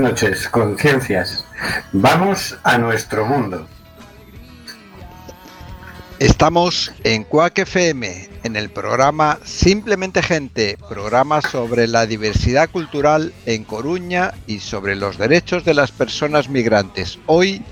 [0.00, 1.44] noches, conciencias.
[1.92, 3.66] Vamos a nuestro mundo.
[6.18, 13.64] Estamos en Quack FM, en el programa Simplemente Gente, programa sobre la diversidad cultural en
[13.64, 17.18] Coruña y sobre los derechos de las personas migrantes.
[17.26, 17.62] Hoy,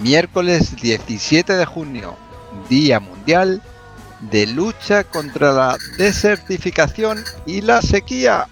[0.00, 2.16] miércoles 17 de junio,
[2.68, 3.62] Día Mundial
[4.20, 8.48] de Lucha contra la Desertificación y la Sequía.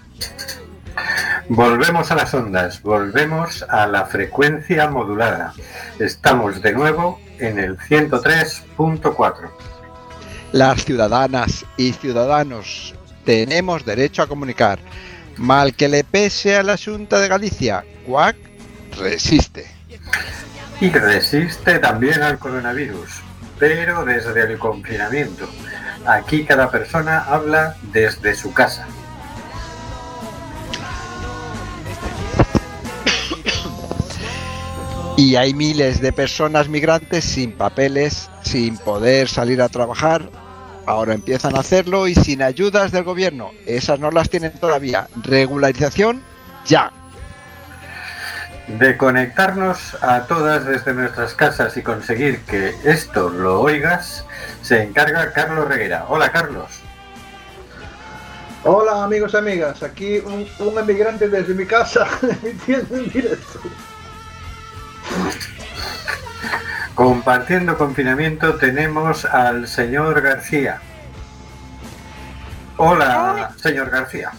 [1.49, 5.53] Volvemos a las ondas, volvemos a la frecuencia modulada.
[5.99, 9.49] Estamos de nuevo en el 103.4.
[10.53, 14.79] Las ciudadanas y ciudadanos tenemos derecho a comunicar.
[15.37, 18.37] Mal que le pese a la Junta de Galicia, CUAC
[18.97, 19.67] resiste.
[20.81, 23.21] Y resiste también al coronavirus,
[23.59, 25.47] pero desde el confinamiento.
[26.07, 28.87] Aquí cada persona habla desde su casa.
[35.17, 40.29] Y hay miles de personas migrantes sin papeles, sin poder salir a trabajar.
[40.85, 43.51] Ahora empiezan a hacerlo y sin ayudas del gobierno.
[43.65, 45.07] Esas no las tienen todavía.
[45.23, 46.21] Regularización
[46.65, 46.91] ya.
[48.67, 54.25] De conectarnos a todas desde nuestras casas y conseguir que esto lo oigas,
[54.63, 56.07] se encarga Carlos Reguera.
[56.09, 56.81] Hola Carlos.
[58.65, 62.05] Hola amigos y amigas, aquí un, un emigrante desde mi casa
[62.43, 63.61] emitiendo en directo.
[66.95, 70.81] Compartiendo confinamiento tenemos al señor García.
[72.77, 74.31] Hola, señor García.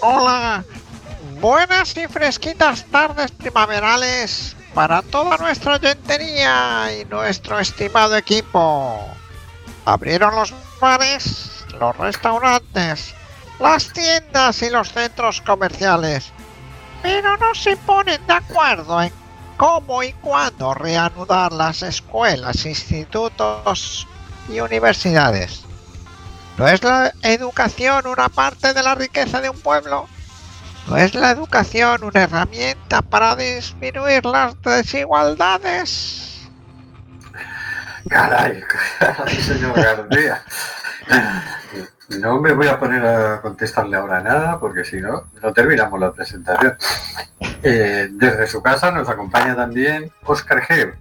[0.00, 0.62] Hola,
[1.40, 8.98] buenas y fresquitas tardes primaverales para toda nuestra oyentería y nuestro estimado equipo.
[9.86, 13.14] Abrieron los bares, los restaurantes,
[13.60, 16.33] las tiendas y los centros comerciales,
[17.04, 19.12] pero no se ponen de acuerdo en
[19.58, 24.08] cómo y cuándo reanudar las escuelas, institutos
[24.48, 25.66] y universidades.
[26.56, 30.08] ¿No es la educación una parte de la riqueza de un pueblo?
[30.86, 36.48] ¿No es la educación una herramienta para disminuir las desigualdades?
[38.08, 38.62] Caray,
[38.98, 40.42] caray, señor García.
[42.08, 46.12] No me voy a poner a contestarle ahora nada porque si no, no terminamos la
[46.12, 46.76] presentación.
[47.62, 50.94] Eh, desde su casa nos acompaña también Óscar G.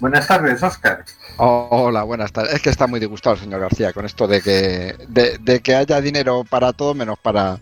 [0.00, 1.04] Buenas tardes, Óscar.
[1.36, 2.54] Oh, hola, buenas tardes.
[2.54, 6.00] Es que está muy disgustado el señor García con esto de que, de, que haya
[6.00, 7.58] dinero para todo menos para,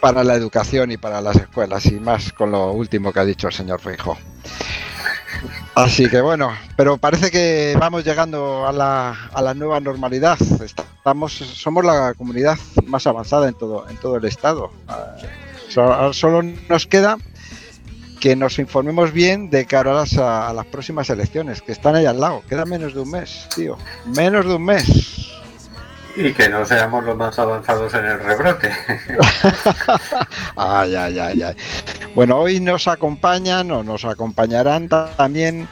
[0.00, 3.48] para la educación y para las escuelas y más con lo último que ha dicho
[3.48, 4.16] el señor Feijóo.
[5.74, 10.38] Así que bueno, pero parece que vamos llegando a la, a la nueva normalidad.
[10.62, 12.56] Estamos, somos la comunidad
[12.86, 14.70] más avanzada en todo, en todo el estado.
[14.88, 15.14] Ah,
[15.68, 17.16] so- Solo nos queda
[18.20, 22.04] que nos informemos bien de cara a las, a las próximas elecciones, que están ahí
[22.06, 22.42] al lado.
[22.48, 23.78] Queda menos de un mes, tío.
[24.06, 25.30] Menos de un mes.
[26.20, 28.70] Y que no seamos los más avanzados en el rebrote.
[30.56, 31.56] Ay, ay, ay, ay.
[32.14, 35.68] Bueno, hoy nos acompañan o nos acompañarán ta- también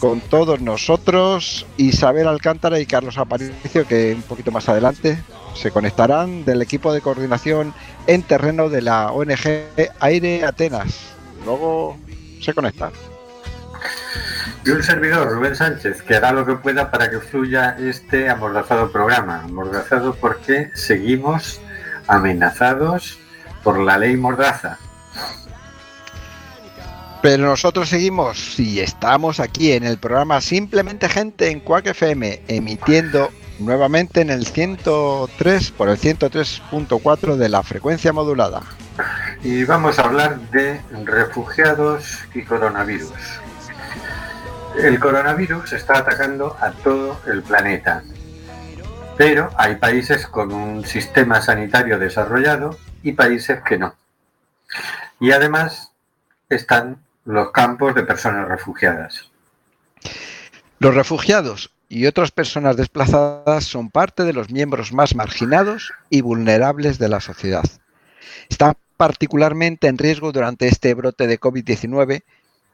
[0.00, 5.18] con todos nosotros Isabel Alcántara y Carlos Aparicio, que un poquito más adelante
[5.54, 7.74] se conectarán del equipo de coordinación
[8.06, 11.00] en terreno de la ONG Aire Atenas.
[11.44, 11.96] Luego
[12.40, 12.92] se conectan.
[14.64, 18.90] Y un servidor, Rubén Sánchez, que hará lo que pueda para que fluya este amordazado
[18.90, 19.42] programa.
[19.44, 21.60] Amordazado porque seguimos
[22.06, 23.18] amenazados
[23.62, 24.78] por la ley Mordaza.
[27.22, 33.30] Pero nosotros seguimos y estamos aquí en el programa Simplemente Gente en Quack FM, emitiendo
[33.58, 38.62] nuevamente en el 103 por el 103.4 de la frecuencia modulada.
[39.42, 43.10] Y vamos a hablar de refugiados y coronavirus.
[44.76, 48.02] El coronavirus está atacando a todo el planeta.
[49.16, 53.94] Pero hay países con un sistema sanitario desarrollado y países que no.
[55.18, 55.92] Y además
[56.48, 59.30] están los campos de personas refugiadas.
[60.78, 66.98] Los refugiados y otras personas desplazadas son parte de los miembros más marginados y vulnerables
[66.98, 67.64] de la sociedad.
[68.48, 72.22] Están particularmente en riesgo durante este brote de COVID-19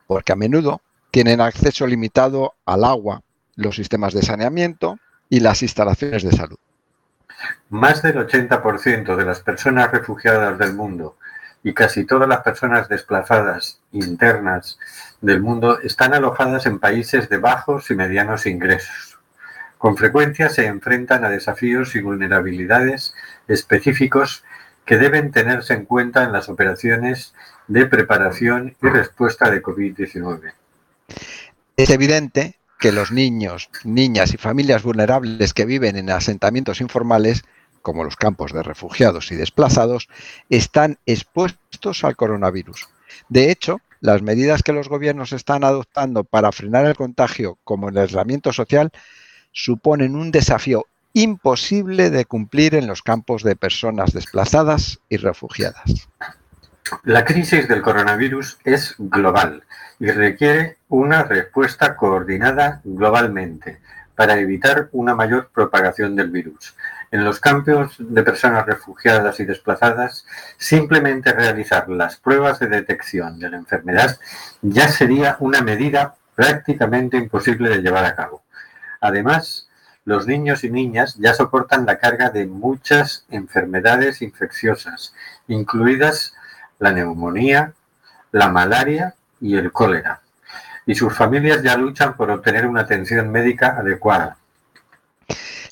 [0.06, 0.82] porque a menudo
[1.14, 3.22] tienen acceso limitado al agua,
[3.54, 6.56] los sistemas de saneamiento y las instalaciones de salud.
[7.68, 11.16] Más del 80% de las personas refugiadas del mundo
[11.62, 14.76] y casi todas las personas desplazadas internas
[15.20, 19.20] del mundo están alojadas en países de bajos y medianos ingresos.
[19.78, 23.14] Con frecuencia se enfrentan a desafíos y vulnerabilidades
[23.46, 24.42] específicos
[24.84, 27.36] que deben tenerse en cuenta en las operaciones
[27.68, 30.54] de preparación y respuesta de COVID-19.
[31.76, 37.44] Es evidente que los niños, niñas y familias vulnerables que viven en asentamientos informales
[37.82, 40.08] como los campos de refugiados y desplazados,
[40.48, 42.88] están expuestos al coronavirus.
[43.28, 47.98] De hecho, las medidas que los gobiernos están adoptando para frenar el contagio, como el
[47.98, 48.90] aislamiento social,
[49.52, 56.08] suponen un desafío imposible de cumplir en los campos de personas desplazadas y refugiadas.
[57.02, 59.62] La crisis del coronavirus es global
[59.98, 63.80] y requiere una respuesta coordinada globalmente
[64.14, 66.76] para evitar una mayor propagación del virus.
[67.10, 70.26] En los campos de personas refugiadas y desplazadas,
[70.58, 74.18] simplemente realizar las pruebas de detección de la enfermedad
[74.60, 78.42] ya sería una medida prácticamente imposible de llevar a cabo.
[79.00, 79.70] Además,
[80.04, 85.14] los niños y niñas ya soportan la carga de muchas enfermedades infecciosas,
[85.48, 86.34] incluidas
[86.84, 87.72] la neumonía,
[88.30, 90.20] la malaria y el cólera.
[90.86, 94.36] Y sus familias ya luchan por obtener una atención médica adecuada.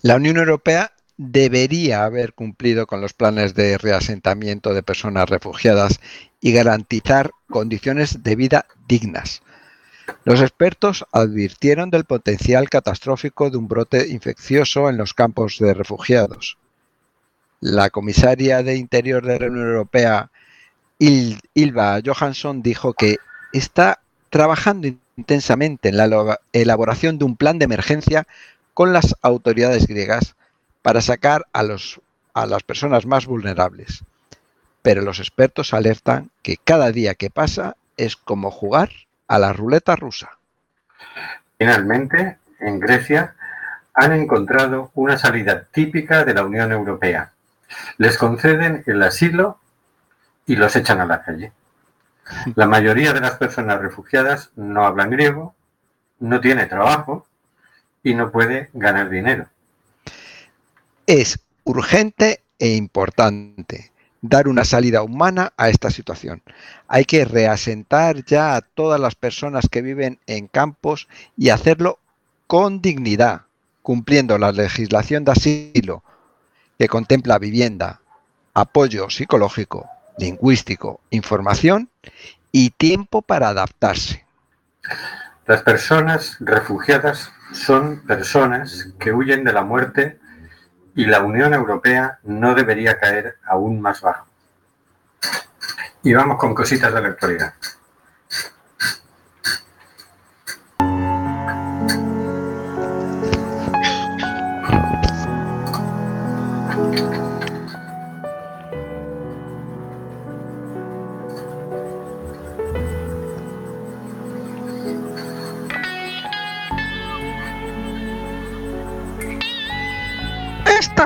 [0.01, 6.01] La Unión Europea debería haber cumplido con los planes de reasentamiento de personas refugiadas
[6.41, 9.43] y garantizar condiciones de vida dignas.
[10.25, 16.57] Los expertos advirtieron del potencial catastrófico de un brote infeccioso en los campos de refugiados.
[17.61, 20.32] La comisaria de Interior de la Unión Europea,
[20.99, 23.17] Ilva Johansson, dijo que
[23.53, 24.01] está
[24.31, 28.27] trabajando intensamente en la elaboración de un plan de emergencia
[28.75, 30.35] con las autoridades griegas
[30.81, 32.01] para sacar a, los,
[32.35, 34.05] a las personas más vulnerables.
[34.83, 38.91] Pero los expertos alertan que cada día que pasa es como jugar
[39.29, 40.31] a la ruleta rusa.
[41.59, 43.35] Finalmente, en Grecia
[43.95, 47.33] han encontrado una salida típica de la Unión Europea.
[47.99, 49.59] Les conceden el asilo
[50.53, 51.51] y los echan a la calle.
[52.57, 55.55] La mayoría de las personas refugiadas no hablan griego,
[56.21, 57.27] no tiene trabajo
[58.03, 59.47] y no puede ganar dinero.
[61.07, 66.43] Es urgente e importante dar una salida humana a esta situación.
[66.87, 71.99] Hay que reasentar ya a todas las personas que viven en campos y hacerlo
[72.47, 73.47] con dignidad,
[73.81, 76.05] cumpliendo la legislación de asilo
[76.79, 78.03] que contempla vivienda,
[78.53, 79.89] apoyo psicológico,
[80.19, 81.91] lingüístico, información
[82.51, 84.25] y tiempo para adaptarse.
[85.47, 90.19] Las personas refugiadas son personas que huyen de la muerte
[90.95, 94.27] y la Unión Europea no debería caer aún más bajo.
[96.03, 97.55] Y vamos con cositas de la actualidad.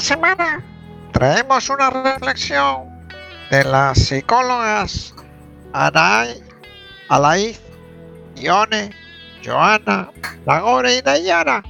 [0.07, 0.63] Semana
[1.11, 2.89] traemos una reflexión
[3.51, 5.13] de las psicólogas
[5.73, 6.41] Aray,
[7.09, 7.57] Alaid,
[8.37, 8.93] Ione,
[9.45, 10.09] Joana,
[10.47, 11.61] Lagore y Nayara,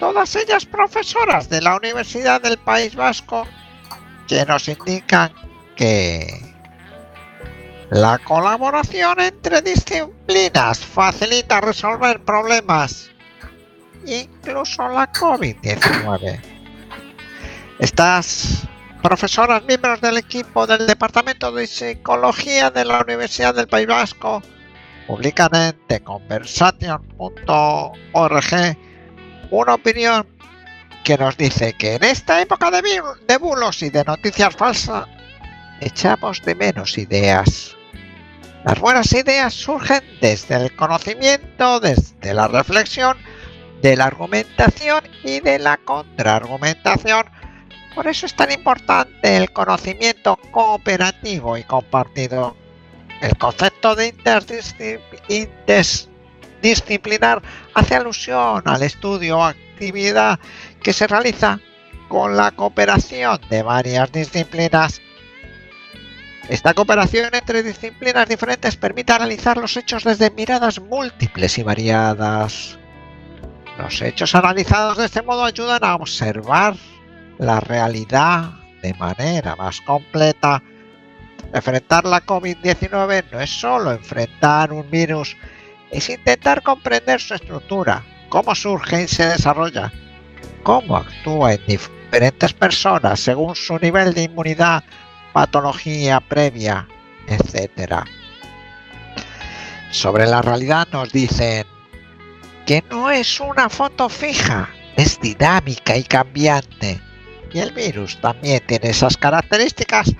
[0.00, 3.46] todas ellas profesoras de la Universidad del País Vasco,
[4.28, 5.30] que nos indican
[5.76, 6.54] que
[7.90, 13.10] la colaboración entre disciplinas facilita resolver problemas,
[14.06, 16.53] incluso la COVID-19.
[17.78, 18.66] Estas
[19.02, 24.42] profesoras miembros del equipo del Departamento de Psicología de la Universidad del País Vasco
[25.06, 28.78] publican en theconversation.org
[29.50, 30.26] una opinión
[31.02, 32.82] que nos dice que en esta época de,
[33.26, 35.06] de bulos y de noticias falsas
[35.80, 37.76] echamos de menos ideas.
[38.64, 43.18] Las buenas ideas surgen desde el conocimiento, desde la reflexión
[43.82, 47.26] de la argumentación y de la contraargumentación.
[47.94, 52.56] Por eso es tan importante el conocimiento cooperativo y compartido.
[53.20, 54.12] El concepto de
[55.28, 57.40] interdisciplinar
[57.72, 60.40] hace alusión al estudio o actividad
[60.82, 61.60] que se realiza
[62.08, 65.00] con la cooperación de varias disciplinas.
[66.48, 72.76] Esta cooperación entre disciplinas diferentes permite analizar los hechos desde miradas múltiples y variadas.
[73.78, 76.74] Los hechos analizados de este modo ayudan a observar
[77.38, 80.62] la realidad de manera más completa.
[81.52, 85.36] Enfrentar la COVID-19 no es solo enfrentar un virus,
[85.90, 89.92] es intentar comprender su estructura, cómo surge y se desarrolla,
[90.62, 94.84] cómo actúa en diferentes personas según su nivel de inmunidad,
[95.32, 96.86] patología previa,
[97.28, 98.04] etc.
[99.90, 101.64] Sobre la realidad nos dicen
[102.66, 107.00] que no es una foto fija, es dinámica y cambiante.
[107.54, 110.12] Y el virus también tiene esas características.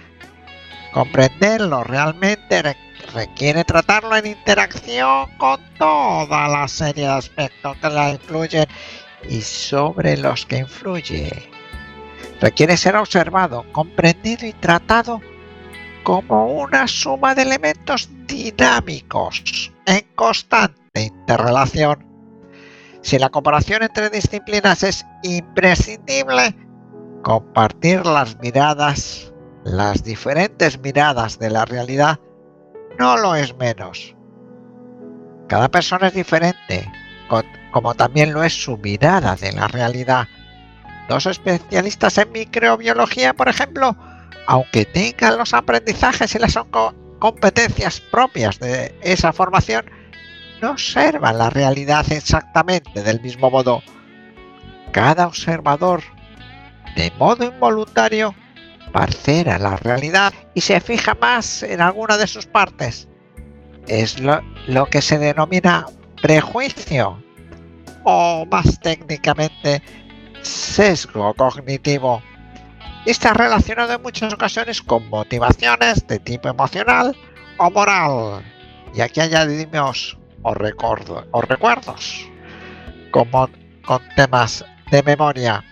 [0.93, 2.77] Comprenderlo realmente
[3.13, 8.67] requiere tratarlo en interacción con toda la serie de aspectos que la influyen
[9.29, 11.51] y sobre los que influye.
[12.41, 15.21] Requiere ser observado, comprendido y tratado
[16.05, 22.07] como una suma de elementos dinámicos en constante interrelación.
[23.03, 26.55] Si la comparación entre disciplinas es imprescindible,
[27.25, 29.33] compartir las miradas,
[29.65, 32.21] las diferentes miradas de la realidad,
[32.99, 34.15] no lo es menos.
[35.49, 36.87] Cada persona es diferente,
[37.73, 40.29] como también lo es su mirada de la realidad.
[41.09, 43.97] Dos especialistas en microbiología, por ejemplo,
[44.47, 46.59] aunque tengan los aprendizajes y las
[47.19, 49.87] competencias propias de esa formación,
[50.61, 53.83] no observan la realidad exactamente del mismo modo.
[54.93, 56.03] Cada observador,
[56.97, 58.35] de modo involuntario,
[58.93, 63.09] parcera la realidad y se fija más en alguna de sus partes.
[63.89, 65.87] Es lo, que se denomina
[66.23, 67.23] prejuicio
[68.05, 69.83] o más técnicamente
[70.43, 72.23] sesgo cognitivo.
[73.05, 77.15] Está relacionado en muchas ocasiones con motivaciones de tipo emocional
[77.59, 78.45] o moral.
[78.95, 82.29] Y aquí añadimos o, recuerdo, o recuerdos
[83.11, 83.49] como
[83.85, 85.63] con temas de memoria.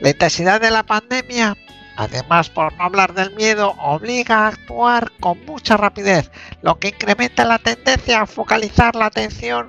[0.00, 1.56] La intensidad de la pandemia
[1.96, 7.46] Además, por no hablar del miedo, obliga a actuar con mucha rapidez, lo que incrementa
[7.46, 9.66] la tendencia a focalizar la atención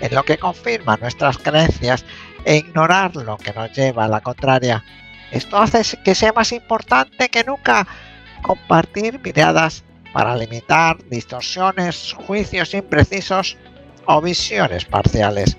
[0.00, 2.04] en lo que confirma nuestras creencias
[2.44, 4.84] e ignorar lo que nos lleva a la contraria.
[5.32, 7.86] Esto hace que sea más importante que nunca
[8.42, 9.82] compartir miradas
[10.12, 13.56] para limitar distorsiones, juicios imprecisos
[14.04, 15.56] o visiones parciales.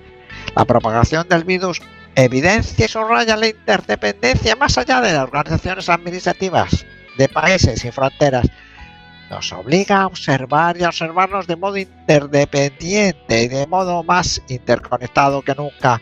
[0.55, 1.81] La propagación del virus
[2.17, 6.83] evidencia y subraya la interdependencia más allá de las organizaciones administrativas
[7.15, 8.47] de países y fronteras.
[9.29, 15.43] Nos obliga a observar y a observarnos de modo interdependiente y de modo más interconectado
[15.43, 16.01] que nunca.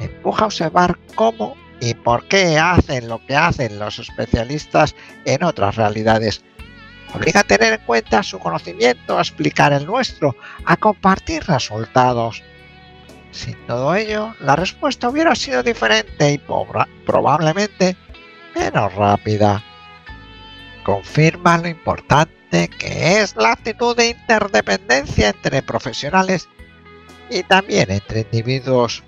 [0.00, 5.76] Empuja a observar cómo y por qué hacen lo que hacen los especialistas en otras
[5.76, 6.42] realidades.
[7.14, 10.34] Obliga a tener en cuenta su conocimiento, a explicar el nuestro,
[10.64, 12.42] a compartir resultados
[13.36, 16.40] sin todo ello, la respuesta hubiera sido diferente y
[17.04, 17.96] probablemente
[18.54, 19.62] menos rápida.
[20.84, 26.48] Confirma lo importante que es la actitud de interdependencia entre profesionales
[27.28, 29.02] y también entre individuos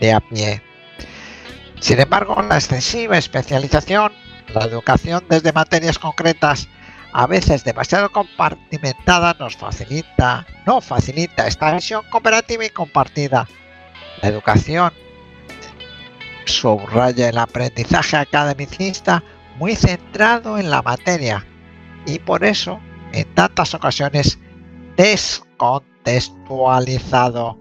[0.00, 0.62] de a pie.
[1.80, 4.12] Sin embargo, la excesiva especialización,
[4.54, 6.68] la educación desde materias concretas,
[7.12, 13.46] a veces demasiado compartimentada, nos facilita, no facilita esta visión cooperativa y compartida
[14.26, 14.92] la educación
[16.46, 19.22] subraya el aprendizaje academicista
[19.56, 21.46] muy centrado en la materia
[22.06, 22.80] y por eso
[23.12, 24.40] en tantas ocasiones
[24.96, 27.56] descontextualizado.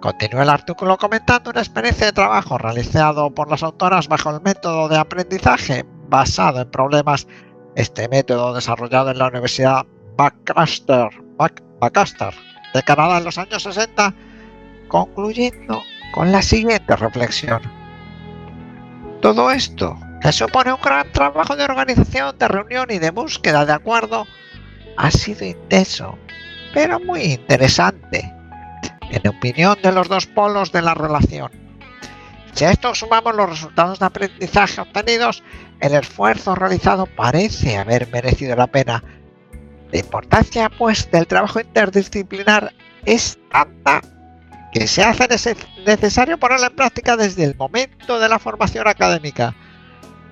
[0.00, 4.88] Continúa el artículo comentando una experiencia de trabajo realizado por las autoras bajo el método
[4.88, 7.26] de aprendizaje basado en problemas.
[7.76, 9.84] Este método desarrollado en la Universidad
[10.16, 11.10] Bacaster,
[12.74, 14.14] de Canadá en los años 60
[14.90, 15.82] concluyendo
[16.12, 17.62] con la siguiente reflexión.
[19.22, 23.72] Todo esto, que supone un gran trabajo de organización, de reunión y de búsqueda de
[23.72, 24.26] acuerdo,
[24.96, 26.18] ha sido intenso,
[26.74, 28.34] pero muy interesante,
[29.10, 31.50] en opinión de los dos polos de la relación.
[32.52, 35.42] Si a esto sumamos los resultados de aprendizaje obtenidos,
[35.80, 39.02] el esfuerzo realizado parece haber merecido la pena.
[39.92, 42.72] La importancia, pues, del trabajo interdisciplinar
[43.04, 44.02] es tanta
[44.72, 49.54] que se hace nece- necesario ponerla en práctica desde el momento de la formación académica.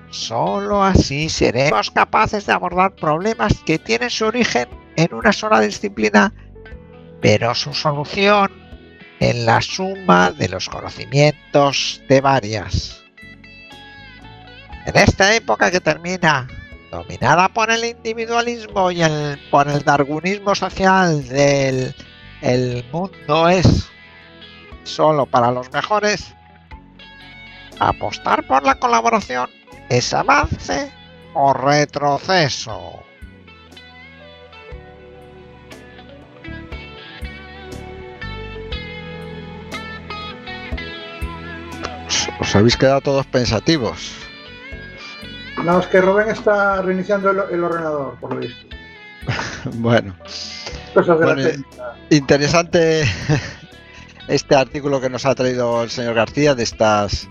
[0.09, 6.33] Solo así seremos capaces de abordar problemas que tienen su origen en una sola disciplina,
[7.21, 8.51] pero su solución
[9.19, 13.03] en la suma de los conocimientos de varias.
[14.85, 16.47] En esta época que termina,
[16.89, 21.93] dominada por el individualismo y el, por el darwinismo social del
[22.41, 23.89] el mundo es
[24.89, 26.33] solo para los mejores,
[27.79, 29.49] apostar por la colaboración
[29.89, 30.91] es avance
[31.33, 33.03] o retroceso.
[42.39, 44.11] Os- habéis quedado todos pensativos.
[45.63, 48.65] No, es que Rubén está reiniciando el, el ordenador, por lo visto.
[49.73, 50.15] Bueno,
[50.93, 51.95] Cosas de Bueno, la técnica.
[52.09, 53.03] interesante
[54.29, 57.27] este artículo que nos ha traído el señor García de estas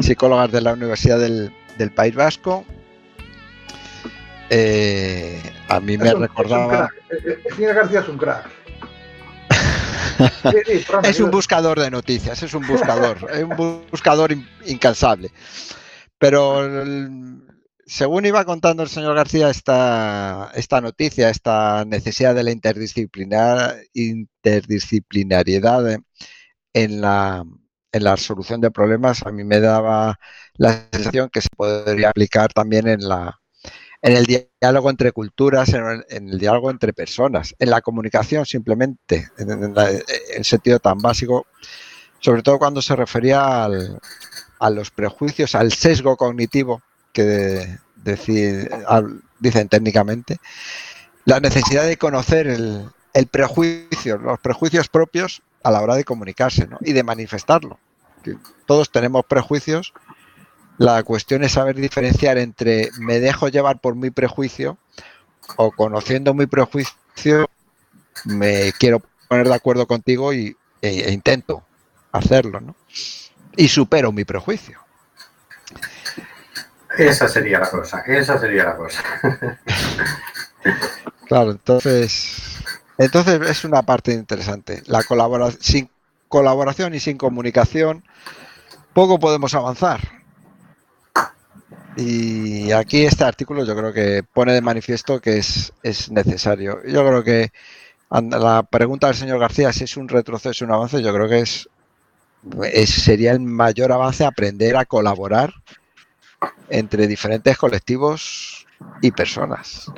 [0.00, 2.66] psicólogas de la Universidad del, del País Vasco.
[4.50, 6.88] Eh, a mí me Es un- es un recordaba.
[6.88, 6.92] crack.
[7.10, 8.50] El- el- señor García es un crack.
[10.16, 10.24] Sí,
[10.78, 14.48] sí, perdona, Es un buscador de noticias, es un buscador, es un bu- buscador in-
[14.64, 15.30] incansable.
[16.18, 17.42] Pero el-
[17.84, 25.98] según iba contando el señor García esta, esta noticia, esta necesidad de la interdisciplinar, interdisciplinariedad
[26.76, 27.44] en la,
[27.92, 30.18] en la solución de problemas, a mí me daba
[30.56, 33.40] la sensación que se podría aplicar también en la
[34.02, 39.74] en el diálogo entre culturas, en el, diálogo entre personas, en la comunicación simplemente, en,
[40.36, 41.46] en sentido tan básico,
[42.20, 43.98] sobre todo cuando se refería al-
[44.60, 50.38] a los prejuicios, al sesgo cognitivo que de- deci- al- dicen técnicamente,
[51.24, 56.68] la necesidad de conocer el, el prejuicio, los prejuicios propios a la hora de comunicarse
[56.68, 56.78] ¿no?
[56.80, 57.80] y de manifestarlo.
[58.22, 59.92] Que todos tenemos prejuicios.
[60.78, 64.78] La cuestión es saber diferenciar entre me dejo llevar por mi prejuicio
[65.56, 67.48] o conociendo mi prejuicio
[68.24, 71.64] me quiero poner de acuerdo contigo y, e, e intento
[72.12, 72.76] hacerlo, ¿no?
[73.56, 74.78] Y supero mi prejuicio.
[76.96, 79.02] Esa sería la cosa, esa sería la cosa.
[81.26, 82.45] Claro, entonces,
[82.98, 84.82] entonces es una parte interesante.
[84.86, 85.90] La colaboración, sin
[86.28, 88.04] colaboración y sin comunicación,
[88.92, 90.00] poco podemos avanzar.
[91.96, 96.80] Y aquí este artículo yo creo que pone de manifiesto que es, es necesario.
[96.86, 97.52] Yo creo que
[98.10, 101.40] la pregunta del señor García si es un retroceso o un avance, yo creo que
[101.40, 101.68] es-
[102.86, 105.52] sería el mayor avance aprender a colaborar
[106.68, 108.66] entre diferentes colectivos
[109.00, 109.90] y personas.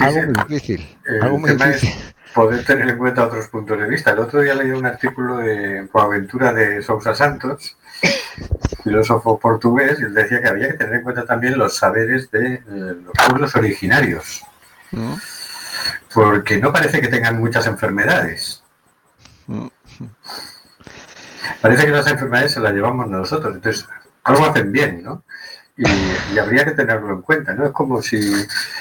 [0.00, 0.96] Algo muy difícil.
[1.04, 2.14] El Algo muy tema es difícil.
[2.34, 4.10] poder tener en cuenta otros puntos de vista.
[4.12, 7.76] El otro día leí un artículo de Boaventura de Sousa Santos,
[8.82, 12.54] filósofo portugués, y él decía que había que tener en cuenta también los saberes de
[12.54, 14.42] eh, los pueblos originarios,
[14.92, 15.18] ¿no?
[16.14, 18.62] porque no parece que tengan muchas enfermedades.
[21.60, 23.86] Parece que las enfermedades se las llevamos nosotros, entonces
[24.24, 25.24] algo hacen bien, ¿no?
[25.76, 25.84] Y,
[26.34, 27.64] y habría que tenerlo en cuenta, ¿no?
[27.66, 28.20] Es como si,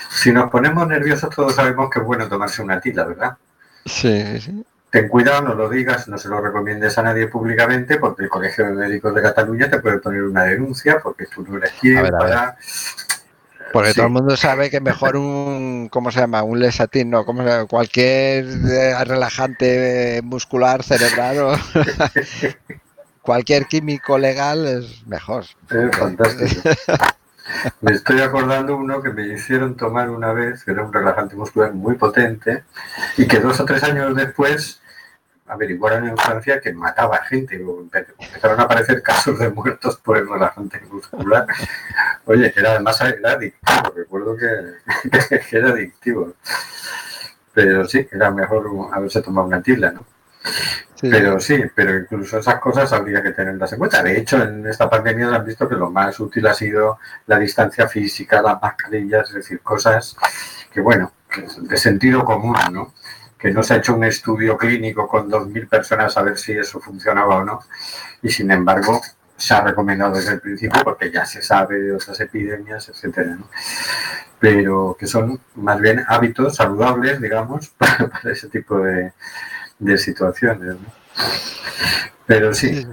[0.10, 3.38] si nos ponemos nerviosos, todos sabemos que es bueno tomarse una tila, ¿verdad?
[3.86, 4.66] Sí, sí.
[4.90, 8.66] Ten cuidado, no lo digas, no se lo recomiendes a nadie públicamente, porque el Colegio
[8.66, 12.12] de Médicos de Cataluña te puede poner una denuncia, porque tú no eres quien ver,
[12.12, 12.58] para...
[13.72, 13.96] Porque Sí.
[13.96, 16.44] todo el mundo sabe que mejor un, ¿cómo se llama?
[16.44, 17.68] Un lesatín, no, ¿cómo se llama?
[17.68, 21.58] Cualquier eh, relajante muscular cerebral
[23.22, 25.46] cualquier químico legal es mejor.
[25.70, 26.62] Es fantástico.
[27.82, 31.74] Me estoy acordando uno que me hicieron tomar una vez, que era un relajante muscular
[31.74, 32.64] muy potente,
[33.18, 34.80] y que dos o tres años después
[35.48, 37.60] averiguaron en Francia que mataba gente.
[37.60, 41.46] Empe- Empezaron a aparecer casos de muertos por el relajante muscular.
[42.26, 46.34] Oye, que era además era adictivo, recuerdo que, que era adictivo.
[47.54, 50.06] Pero sí, era mejor haberse tomado una tila, ¿no?
[51.02, 54.04] Pero sí, pero incluso esas cosas habría que tenerlas en cuenta.
[54.04, 57.88] De hecho, en esta pandemia han visto que lo más útil ha sido la distancia
[57.88, 60.16] física, las mascarillas, es decir, cosas
[60.72, 61.12] que, bueno,
[61.58, 62.94] de sentido común, ¿no?
[63.38, 66.80] Que no se ha hecho un estudio clínico con 2.000 personas a ver si eso
[66.80, 67.62] funcionaba o no.
[68.22, 69.02] Y sin embargo,
[69.36, 73.48] se ha recomendado desde el principio porque ya se sabe de otras epidemias, etcétera, ¿no?
[74.40, 79.14] Pero que son más bien hábitos saludables, digamos, para ese tipo de,
[79.82, 80.76] de situaciones.
[82.26, 82.86] Pero sí.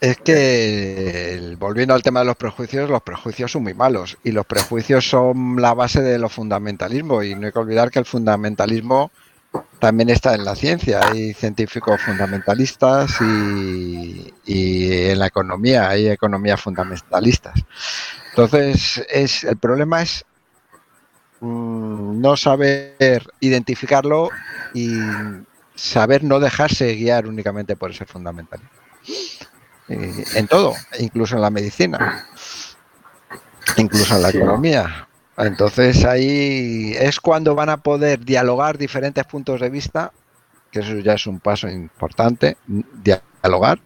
[0.00, 4.44] Es que, volviendo al tema de los prejuicios, los prejuicios son muy malos y los
[4.44, 9.10] prejuicios son la base de los fundamentalismos y no hay que olvidar que el fundamentalismo
[9.78, 11.00] también está en la ciencia.
[11.02, 17.54] Hay científicos fundamentalistas y, y en la economía hay economías fundamentalistas.
[18.30, 20.26] Entonces, es, el problema es
[21.40, 24.28] mm, no saber identificarlo
[24.74, 24.90] y
[25.76, 28.70] saber no dejarse guiar únicamente por ese fundamentalismo.
[29.88, 32.26] Eh, en todo, incluso en la medicina,
[33.76, 35.08] incluso en la economía.
[35.36, 40.12] Entonces ahí es cuando van a poder dialogar diferentes puntos de vista,
[40.72, 43.78] que eso ya es un paso importante, dialogar,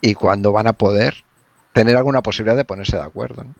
[0.00, 1.24] y cuando van a poder
[1.72, 3.44] tener alguna posibilidad de ponerse de acuerdo.
[3.44, 3.54] ¿no?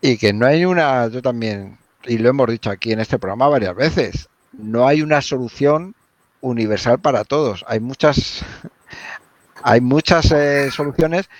[0.00, 3.48] Y que no hay una, yo también, y lo hemos dicho aquí en este programa
[3.48, 5.94] varias veces, no hay una solución
[6.42, 7.64] universal para todos.
[7.66, 8.44] Hay muchas,
[9.62, 11.30] hay muchas eh, soluciones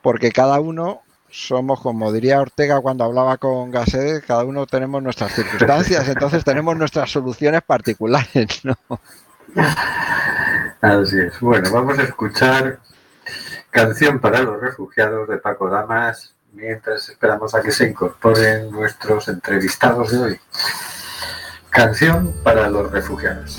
[0.00, 5.34] porque cada uno somos, como diría Ortega cuando hablaba con Gasset, cada uno tenemos nuestras
[5.34, 8.76] circunstancias, entonces tenemos nuestras soluciones particulares, ¿no?
[10.80, 11.38] Así es.
[11.40, 12.80] Bueno, vamos a escuchar
[13.70, 20.10] Canción para los Refugiados de Paco Damas mientras esperamos a que se incorporen nuestros entrevistados
[20.10, 20.40] de hoy.
[21.70, 23.58] Canción para los refugiados.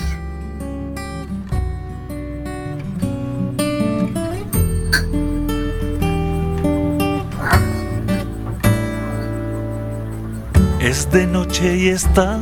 [10.92, 12.38] Es de noche y está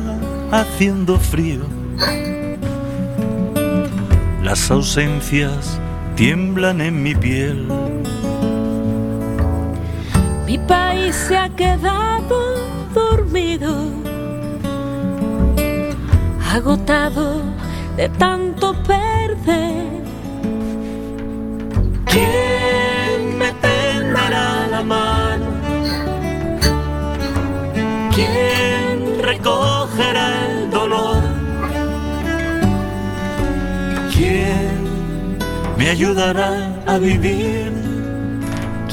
[0.51, 1.61] haciendo frío.
[4.43, 5.79] Las ausencias
[6.17, 7.69] tiemblan en mi piel.
[10.45, 12.57] Mi país se ha quedado
[12.93, 13.73] dormido,
[16.53, 17.41] agotado
[17.95, 20.03] de tanto perder.
[22.03, 25.20] ¿Quién me tenderá la mano?
[28.21, 31.23] ¿Quién recogerá el dolor?
[34.13, 35.37] ¿Quién
[35.77, 36.51] me ayudará
[36.85, 37.71] a vivir?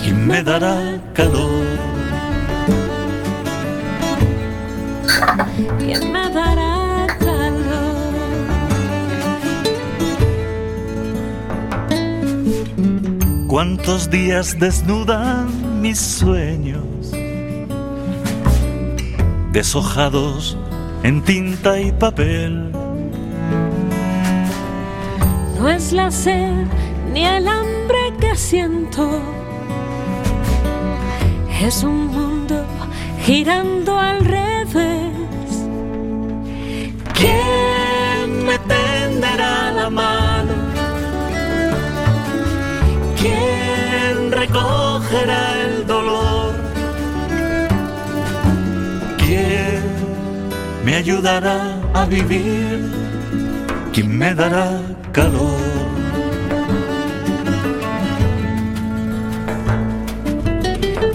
[0.01, 1.67] ¿Quién me dará calor?
[5.79, 8.09] ¿Quién me dará calor?
[13.47, 16.88] ¿Cuántos días desnudan mis sueños?
[19.59, 20.57] Deshojados
[21.03, 22.71] en tinta y papel.
[25.59, 26.65] No es la sed
[27.13, 29.21] ni el hambre que siento,
[31.61, 32.65] es un mundo
[33.27, 35.11] girando al revés.
[37.15, 40.55] ¿Quién me tenderá la mano?
[43.21, 46.18] ¿Quién recogerá el dolor?
[50.89, 51.59] Me ayudará
[51.93, 52.81] a vivir?
[53.93, 54.67] ¿Quién me dará
[55.13, 55.61] calor?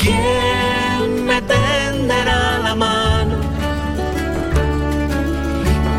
[0.04, 3.38] ¿Quién me tenderá la mano?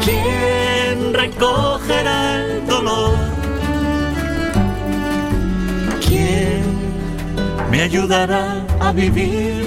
[0.05, 3.19] ¿Quién recogerá el dolor?
[6.07, 6.63] ¿Quién
[7.73, 8.45] me ayudará
[8.79, 9.67] a vivir?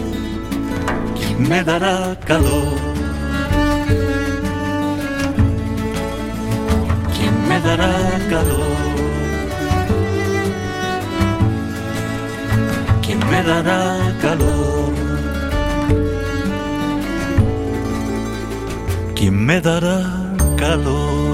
[1.17, 2.76] ¿Quién me dará calor?
[7.67, 7.93] Dará
[8.29, 8.95] calor?
[13.03, 13.83] ¿Quién me dará
[14.21, 14.93] calor?
[19.15, 19.99] ¿Quién me dará
[20.55, 21.26] calor?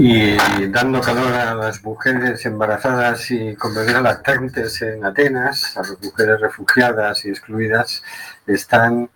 [0.00, 0.36] Y
[0.68, 6.40] dando calor a las mujeres embarazadas y con bebés lactantes en Atenas, a las mujeres
[6.40, 8.04] refugiadas y excluidas,
[8.46, 9.10] están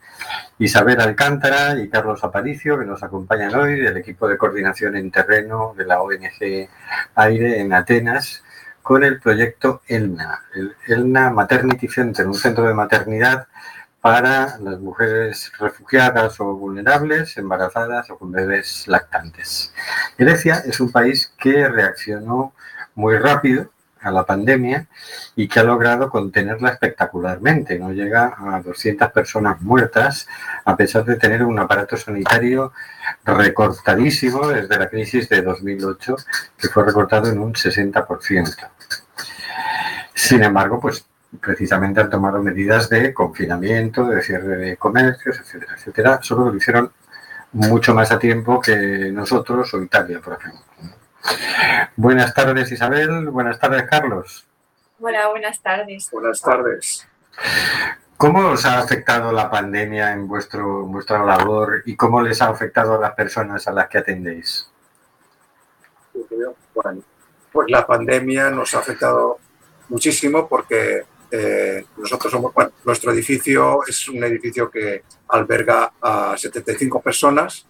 [0.59, 5.73] Isabel Alcántara y Carlos Aparicio, que nos acompañan hoy del equipo de coordinación en terreno
[5.79, 6.69] de la ONG
[7.15, 8.43] Aire en Atenas,
[8.83, 13.47] con el proyecto ELNA, el ELNA Maternity Center, un centro de maternidad
[14.03, 19.73] para las mujeres refugiadas o vulnerables, embarazadas o con bebés lactantes.
[20.19, 22.53] Grecia es un país que reaccionó
[22.97, 24.89] muy rápido a la pandemia
[25.37, 27.79] y que ha logrado contenerla espectacularmente.
[27.79, 30.27] No llega a 200 personas muertas,
[30.65, 32.73] a pesar de tener un aparato sanitario
[33.25, 36.17] recortadísimo desde la crisis de 2008,
[36.59, 38.69] que fue recortado en un 60%.
[40.13, 41.07] Sin embargo, pues
[41.41, 46.57] precisamente han tomado medidas de confinamiento, de cierre de comercios, etcétera, etcétera, solo que lo
[46.57, 46.93] hicieron
[47.53, 50.63] mucho más a tiempo que nosotros o Italia, por ejemplo.
[51.97, 53.29] Buenas tardes, Isabel.
[53.29, 54.47] Buenas tardes, Carlos.
[55.01, 56.09] Hola, buenas tardes.
[56.11, 57.07] Buenas tardes.
[58.17, 62.95] ¿Cómo os ha afectado la pandemia en vuestro, vuestra labor y cómo les ha afectado
[62.95, 64.71] a las personas a las que atendéis?
[66.75, 67.03] Bueno,
[67.51, 69.39] pues la pandemia nos ha afectado
[69.89, 71.03] muchísimo porque
[71.35, 72.53] eh, nosotros somos,
[72.85, 77.67] nuestro edificio es un edificio que alberga a 75 personas.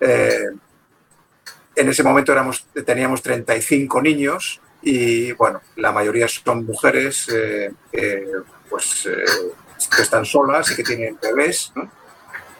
[0.00, 0.46] Eh,
[1.76, 7.70] en ese momento éramos, teníamos 35 niños y bueno, la mayoría son mujeres eh,
[8.68, 9.08] pues,
[9.94, 11.72] que están solas y que tienen bebés.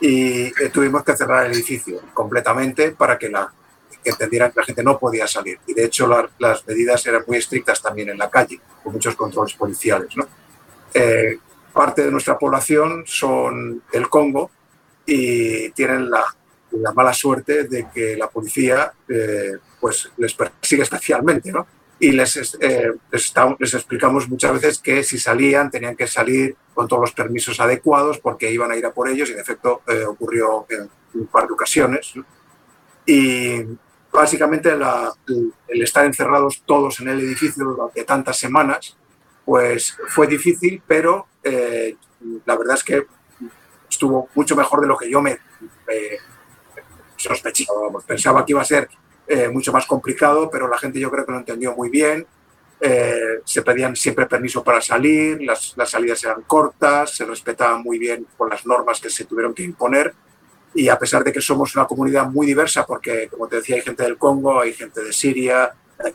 [0.01, 3.53] Y tuvimos que cerrar el edificio completamente para que la
[4.09, 5.59] que entendieran que la gente no podía salir.
[5.67, 9.55] Y de hecho las medidas eran muy estrictas también en la calle, con muchos controles
[9.55, 10.17] policiales.
[10.17, 10.27] ¿no?
[10.95, 11.39] Eh,
[11.73, 14.51] parte de nuestra población son del Congo
[15.05, 16.25] y tienen la,
[16.73, 21.53] la mala suerte de que la policía eh, pues les persigue especialmente.
[21.53, 21.67] ¿no?
[22.01, 26.89] Y les, eh, les, les, explicamos muchas veces que si salían tenían que salir con
[26.89, 30.65] todos los permisos adecuados porque iban a ir a por ellos y en efecto ocurrió
[30.71, 32.13] en un par de ocasiones.
[32.15, 32.25] ¿no?
[33.05, 33.67] Y
[34.13, 38.97] básicamente el, estar encerrados todos en el edificio durante tantas semanas,
[39.45, 41.97] pues fue difícil, pero eh,
[42.45, 43.07] la verdad es que
[43.89, 45.39] estuvo mucho mejor de lo que yo me
[47.17, 47.91] sospechaba.
[48.07, 48.89] Pensaba que iba a ser
[49.27, 52.27] eh, mucho más complicado, pero la gente yo creo que lo entendió muy bien.
[52.81, 57.99] Eh, se pedían siempre permiso para salir, las, las, salidas eran cortas, se respetaban muy
[57.99, 60.15] bien con las normas que se tuvieron que imponer
[60.79, 63.83] y a pesar de que somos una comunidad muy diversa, porque como te decía, hay
[63.83, 66.15] gente del Congo, hay gente de Siria, hay,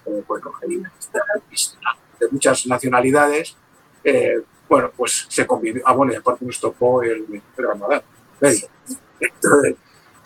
[2.17, 3.57] de muchas nacionalidades,
[4.05, 5.83] eh, bueno, pues se convivió.
[5.85, 8.03] Ah, bueno, y aparte nos tocó el Ramadán.
[8.39, 8.69] Entonces,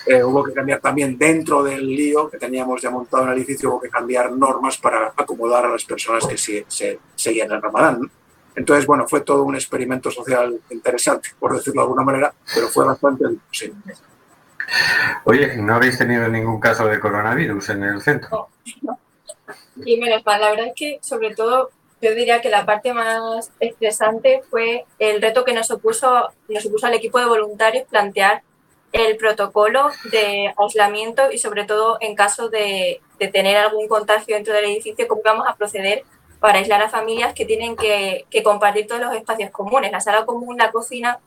[0.05, 3.71] eh, hubo que cambiar también dentro del lío que teníamos ya montado en el edificio,
[3.71, 8.01] hubo que cambiar normas para acomodar a las personas que se, se seguían el Ramadán.
[8.01, 8.09] ¿no?
[8.55, 12.85] Entonces, bueno, fue todo un experimento social interesante, por decirlo de alguna manera, pero fue
[12.85, 13.73] bastante difícil.
[15.23, 18.49] Oye, ¿no habéis tenido ningún caso de coronavirus en el centro?
[18.81, 18.99] No,
[19.85, 21.69] Y menos mal, la verdad es que sobre todo
[22.01, 26.85] yo diría que la parte más estresante fue el reto que nos opuso, nos opuso
[26.85, 28.43] al equipo de voluntarios plantear
[28.91, 34.53] el protocolo de aislamiento y sobre todo en caso de, de tener algún contagio dentro
[34.53, 36.03] del edificio, cómo vamos a proceder
[36.39, 40.25] para aislar a familias que tienen que, que compartir todos los espacios comunes, la sala
[40.25, 41.19] común, la cocina.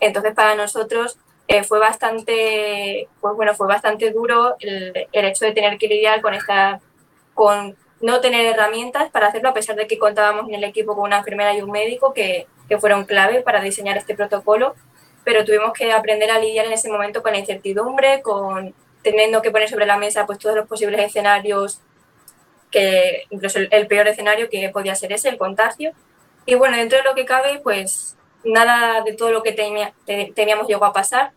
[0.00, 5.52] Entonces, para nosotros eh, fue bastante, pues bueno, fue bastante duro el, el, hecho de
[5.52, 6.80] tener que lidiar con esta,
[7.34, 11.04] con no tener herramientas para hacerlo, a pesar de que contábamos en el equipo con
[11.04, 14.74] una enfermera y un médico que, que fueron clave para diseñar este protocolo,
[15.22, 19.50] pero tuvimos que aprender a lidiar en ese momento con la incertidumbre, con teniendo que
[19.50, 21.80] poner sobre la mesa pues todos los posibles escenarios,
[22.70, 25.92] que incluso el, el peor escenario que podía ser ese, el contagio.
[26.46, 29.94] Y bueno, dentro de lo que cabe, pues nada de todo lo que tenía,
[30.34, 31.32] teníamos llegó a pasar.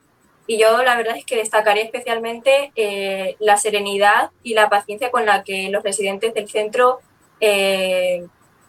[0.45, 5.25] Y yo la verdad es que destacaría especialmente eh, la serenidad y la paciencia con
[5.25, 6.99] la que los residentes del centro,
[7.41, 8.25] eh,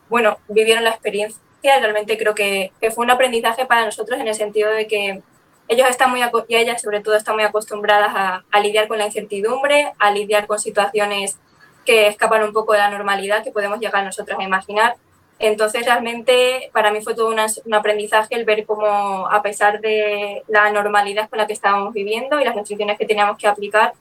[0.09, 1.41] bueno, vivieron la experiencia.
[1.63, 5.23] Realmente creo que, que, fue un aprendizaje para nosotros en el sentido de que
[5.69, 9.07] ellos están muy, y ellas sobre todo están muy acostumbradas a, a lidiar con la
[9.07, 11.39] incertidumbre, a lidiar con situaciones
[11.85, 14.97] que escapan un poco de la normalidad que podemos llegar nosotros a imaginar
[15.39, 20.71] entonces, realmente para mí fue todo un aprendizaje el ver cómo, a pesar de la
[20.73, 23.93] normalidad con la que estábamos viviendo y las restricciones que teníamos que aplicar,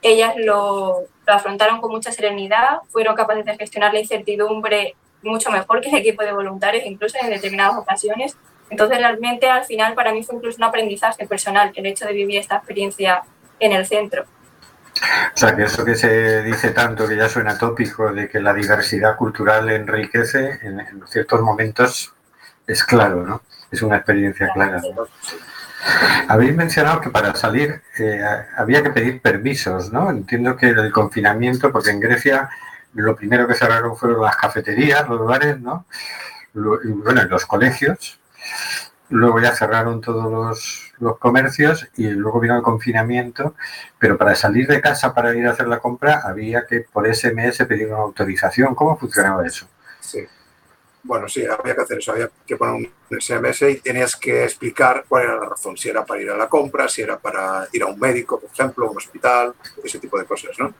[0.00, 5.80] ellas lo, lo afrontaron con mucha serenidad, fueron capaces de gestionar la incertidumbre mucho mejor
[5.80, 8.36] que el equipo de voluntarios, incluso en determinadas ocasiones.
[8.70, 12.38] Entonces, realmente al final para mí fue incluso un aprendizaje personal el hecho de vivir
[12.38, 13.22] esta experiencia
[13.60, 14.24] en el centro.
[15.34, 18.52] O sea, que eso que se dice tanto, que ya suena tópico, de que la
[18.52, 22.14] diversidad cultural enriquece, en, ciertos momentos
[22.66, 23.42] es claro, ¿no?
[23.70, 24.80] Es una experiencia clara.
[24.80, 25.06] ¿no?
[26.28, 28.22] Habéis mencionado que para salir eh,
[28.56, 30.10] había que pedir permisos, ¿no?
[30.10, 32.48] Entiendo que el confinamiento, porque en Grecia
[32.94, 35.86] lo primero que cerraron fueron las cafeterías, los bares, ¿no?
[36.54, 38.18] Lo, y bueno, los colegios.
[39.10, 43.54] Luego ya cerraron todos los, los, comercios y luego vino el confinamiento,
[43.98, 47.64] pero para salir de casa para ir a hacer la compra había que por SMS
[47.66, 48.74] pedir una autorización.
[48.74, 49.66] ¿Cómo funcionaba eso?
[50.00, 50.26] Sí.
[51.02, 52.74] Bueno, sí, había que hacer eso, había que poner
[53.10, 56.36] un SMS y tenías que explicar cuál era la razón, si era para ir a
[56.36, 60.18] la compra, si era para ir a un médico, por ejemplo, un hospital, ese tipo
[60.18, 60.74] de cosas, ¿no?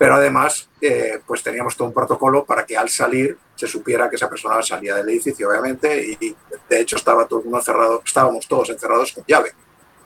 [0.00, 4.16] Pero además, eh, pues teníamos todo un protocolo para que al salir se supiera que
[4.16, 6.34] esa persona salía del edificio, obviamente, y
[6.70, 9.52] de hecho estaba todo uno cerrado, estábamos todos encerrados con llave.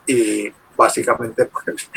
[0.05, 1.89] Y básicamente, pues,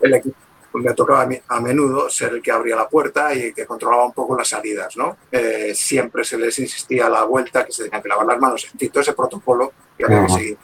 [0.00, 0.36] el equipo
[0.70, 4.06] pues me tocaba a, menudo ser el que abría la puerta y el que controlaba
[4.06, 5.16] un poco las salidas, ¿no?
[5.32, 8.68] Eh, siempre se les insistía a la vuelta que se tenían que lavar las manos,
[8.72, 10.58] en fin, todo ese protocolo que había que seguir.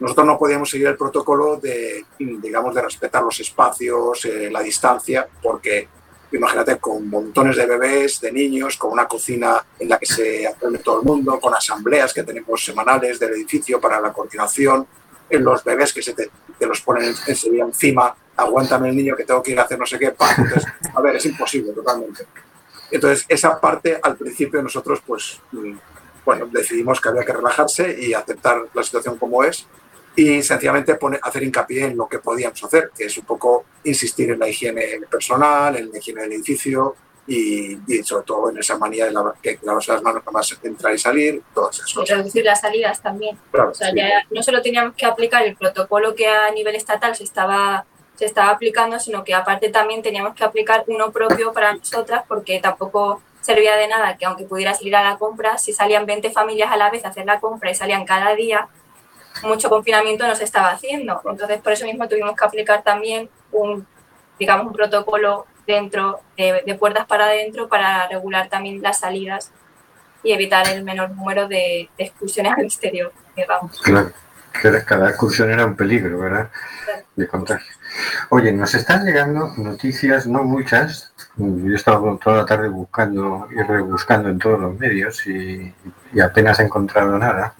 [0.00, 5.28] Nosotros no podíamos seguir el protocolo de, digamos, de respetar los espacios, eh, la distancia,
[5.40, 5.86] porque
[6.36, 10.78] imagínate con montones de bebés, de niños, con una cocina en la que se atiende
[10.78, 14.86] todo el mundo, con asambleas que tenemos semanales del edificio para la coordinación,
[15.30, 19.24] en los bebés que se te, te los ponen enseguida encima, aguántame el niño que
[19.24, 20.06] tengo que ir a hacer no sé qué.
[20.06, 22.26] Entonces, a ver, es imposible totalmente.
[22.90, 25.76] Entonces, esa parte al principio nosotros, pues, mm,
[26.24, 29.66] bueno, decidimos que había que relajarse y aceptar la situación como es
[30.16, 34.30] y sencillamente poner, hacer hincapié en lo que podíamos hacer, que es un poco insistir
[34.30, 36.94] en la higiene personal, en la higiene del edificio
[37.26, 40.94] y, y sobre todo en esa manía de lavar, que lavarse las manos más entrar
[40.94, 42.18] y salir, todas esas Y cosas.
[42.18, 43.38] reducir las salidas también.
[43.50, 43.96] Claro, O sea, sí.
[43.96, 48.26] ya no solo teníamos que aplicar el protocolo que a nivel estatal se estaba, se
[48.26, 53.22] estaba aplicando, sino que aparte también teníamos que aplicar uno propio para nosotras, porque tampoco
[53.40, 56.76] servía de nada que aunque pudiera salir a la compra, si salían 20 familias a
[56.76, 58.68] la vez a hacer la compra y salían cada día,
[59.42, 61.20] mucho confinamiento no se estaba haciendo.
[61.28, 63.86] Entonces, por eso mismo tuvimos que aplicar también un,
[64.38, 69.50] digamos, un protocolo dentro de, de puertas para adentro para regular también las salidas
[70.22, 73.80] y evitar el menor número de, de excursiones al exterior, digamos.
[73.82, 74.12] Claro,
[74.60, 76.50] que cada excursión era un peligro, ¿verdad?
[77.16, 77.72] De contagio.
[78.30, 81.12] Oye, nos están llegando noticias, no muchas.
[81.36, 85.72] Yo he estado toda la tarde buscando y rebuscando en todos los medios y,
[86.12, 87.54] y apenas he encontrado nada.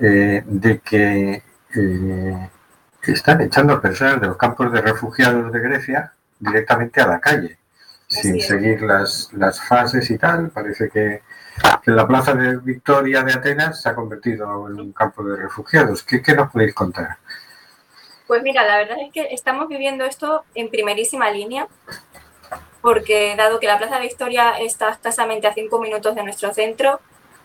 [0.00, 1.42] Eh, de que
[1.74, 2.48] eh,
[3.02, 7.58] están echando a personas de los campos de refugiados de Grecia directamente a la calle,
[8.06, 8.46] sin es.
[8.46, 10.50] seguir las, las fases y tal.
[10.50, 11.22] Parece que,
[11.82, 16.02] que la plaza de Victoria de Atenas se ha convertido en un campo de refugiados.
[16.02, 17.16] ¿Qué, qué nos podéis contar?
[18.26, 21.66] Pues mira, la verdad es que estamos viviendo esto en primerísima línea,
[22.82, 27.00] porque dado que la Plaza Victoria está escasamente a cinco minutos de nuestro centro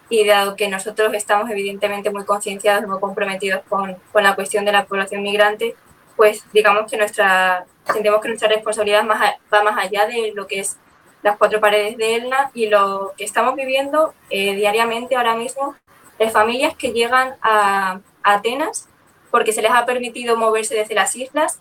[0.10, 4.72] y dado que nosotros estamos evidentemente muy concienciados, muy comprometidos con, con la cuestión de
[4.72, 5.76] la población migrante,
[6.16, 10.46] pues digamos que nuestra, sentimos que nuestra responsabilidad más a- va más allá de lo
[10.48, 10.78] que es
[11.24, 15.76] las cuatro paredes de ELNA y lo que estamos viviendo eh, diariamente ahora mismo
[16.20, 18.88] es familias que llegan a, a Atenas
[19.32, 21.60] porque se les ha permitido moverse desde las islas,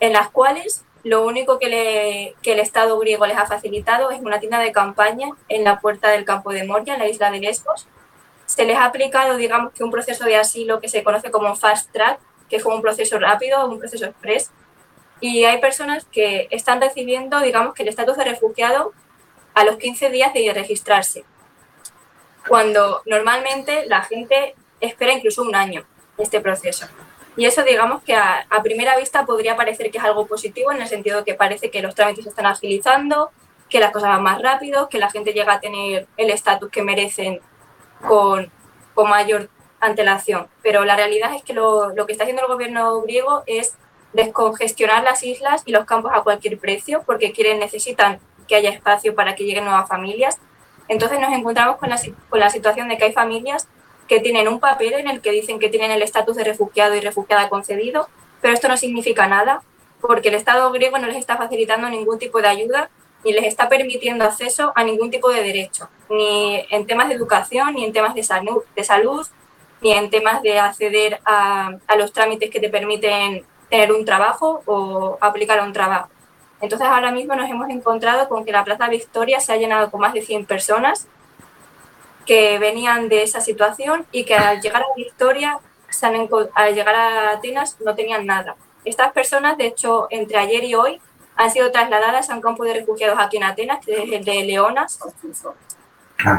[0.00, 4.20] en las cuales lo único que, le- que el Estado griego les ha facilitado es
[4.20, 7.40] una tienda de campaña en la puerta del campo de Moria, en la isla de
[7.40, 7.86] Lesbos.
[8.46, 11.90] Se les ha aplicado, digamos, que un proceso de asilo que se conoce como fast
[11.92, 14.50] track, que es un proceso rápido, un proceso express.
[15.20, 18.92] Y hay personas que están recibiendo, digamos, que el estatus de refugiado
[19.54, 21.24] a los 15 días de registrarse,
[22.48, 25.84] cuando normalmente la gente espera incluso un año
[26.18, 26.86] este proceso.
[27.36, 30.80] Y eso digamos que a, a, primera vista podría parecer que es algo positivo en
[30.80, 33.30] el sentido que parece que los trámites se están agilizando,
[33.68, 36.82] que las cosas van más rápido, que la gente llega a tener el estatus que
[36.82, 37.40] merecen
[38.06, 38.50] con,
[38.94, 39.48] con, mayor
[39.80, 40.48] antelación.
[40.62, 43.74] Pero la realidad es que lo, lo que está haciendo el gobierno griego es
[44.12, 49.14] descongestionar las islas y los campos a cualquier precio porque quieren, necesitan que haya espacio
[49.14, 50.38] para que lleguen nuevas familias.
[50.86, 53.68] Entonces nos encontramos con la, con la situación de que hay familias
[54.08, 57.00] que tienen un papel en el que dicen que tienen el estatus de refugiado y
[57.00, 58.08] refugiada concedido,
[58.40, 59.62] pero esto no significa nada
[60.00, 62.90] porque el Estado griego no les está facilitando ningún tipo de ayuda
[63.24, 67.74] ni les está permitiendo acceso a ningún tipo de derecho, ni en temas de educación,
[67.74, 69.26] ni en temas de salud, de salud
[69.80, 74.62] ni en temas de acceder a, a los trámites que te permiten tener un trabajo
[74.66, 76.08] o aplicar un trabajo.
[76.60, 80.00] Entonces ahora mismo nos hemos encontrado con que la Plaza Victoria se ha llenado con
[80.00, 81.08] más de 100 personas
[82.24, 85.58] que venían de esa situación y que al llegar a Victoria,
[86.54, 88.56] al llegar a Atenas, no tenían nada.
[88.84, 91.00] Estas personas, de hecho, entre ayer y hoy,
[91.36, 94.44] han sido trasladadas a un campo de refugiados aquí en Atenas, que es el de
[94.44, 94.98] Leonas.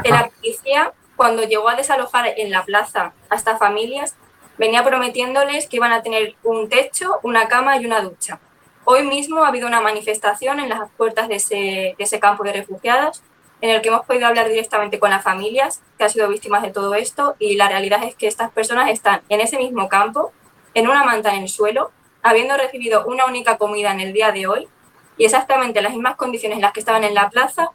[0.04, 4.16] La policía, cuando llegó a desalojar en la plaza a estas familias,
[4.58, 8.40] venía prometiéndoles que iban a tener un techo, una cama y una ducha.
[8.84, 12.52] Hoy mismo ha habido una manifestación en las puertas de ese, de ese campo de
[12.52, 13.22] refugiados
[13.60, 16.70] en el que hemos podido hablar directamente con las familias que han sido víctimas de
[16.70, 20.32] todo esto y la realidad es que estas personas están en ese mismo campo,
[20.74, 21.90] en una manta en el suelo,
[22.22, 24.68] habiendo recibido una única comida en el día de hoy
[25.16, 27.70] y exactamente las mismas condiciones en las que estaban en la plaza,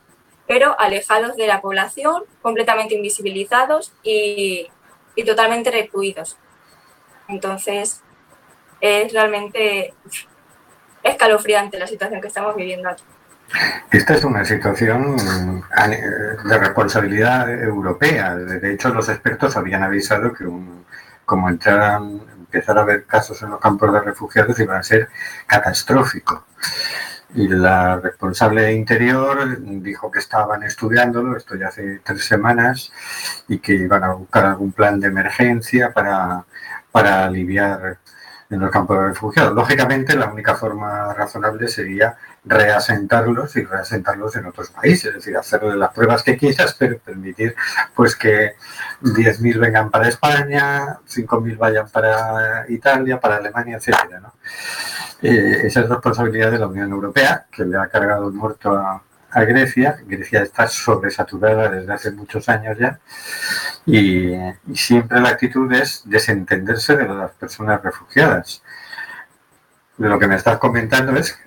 [0.47, 4.67] pero alejados de la población, completamente invisibilizados y,
[5.15, 6.37] y totalmente recluidos.
[7.27, 8.03] Entonces,
[8.81, 9.93] es realmente
[11.03, 13.03] escalofriante la situación que estamos viviendo aquí.
[13.91, 18.35] Esta es una situación de responsabilidad europea.
[18.35, 20.45] De hecho, los expertos habían avisado que
[21.25, 25.09] como entraran, empezar a haber casos en los campos de refugiados iba a ser
[25.47, 26.45] catastrófico.
[27.33, 32.91] Y la responsable de Interior dijo que estaban estudiándolo, esto ya hace tres semanas,
[33.47, 36.43] y que iban a buscar algún plan de emergencia para,
[36.91, 37.99] para aliviar
[38.49, 39.53] en los campos de refugiados.
[39.53, 45.75] Lógicamente, la única forma razonable sería reasentarlos y reasentarlos en otros países, es decir, hacerle
[45.75, 47.55] las pruebas que quieras, pero permitir
[47.95, 48.55] pues que
[49.01, 54.19] 10.000 vengan para España, 5.000 vayan para Italia, para Alemania, etcétera.
[54.19, 54.33] ¿no?
[55.21, 59.03] Eh, esa es responsabilidad de la Unión Europea, que le ha cargado el muerto a,
[59.29, 59.97] a Grecia.
[60.05, 62.99] Grecia está sobresaturada desde hace muchos años ya
[63.85, 68.61] y, y, siempre la actitud es desentenderse de las personas refugiadas.
[69.97, 71.37] Lo que me estás comentando es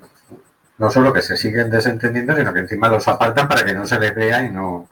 [0.78, 3.98] no solo que se siguen desentendiendo, sino que encima los apartan para que no se
[3.98, 4.88] les vea y no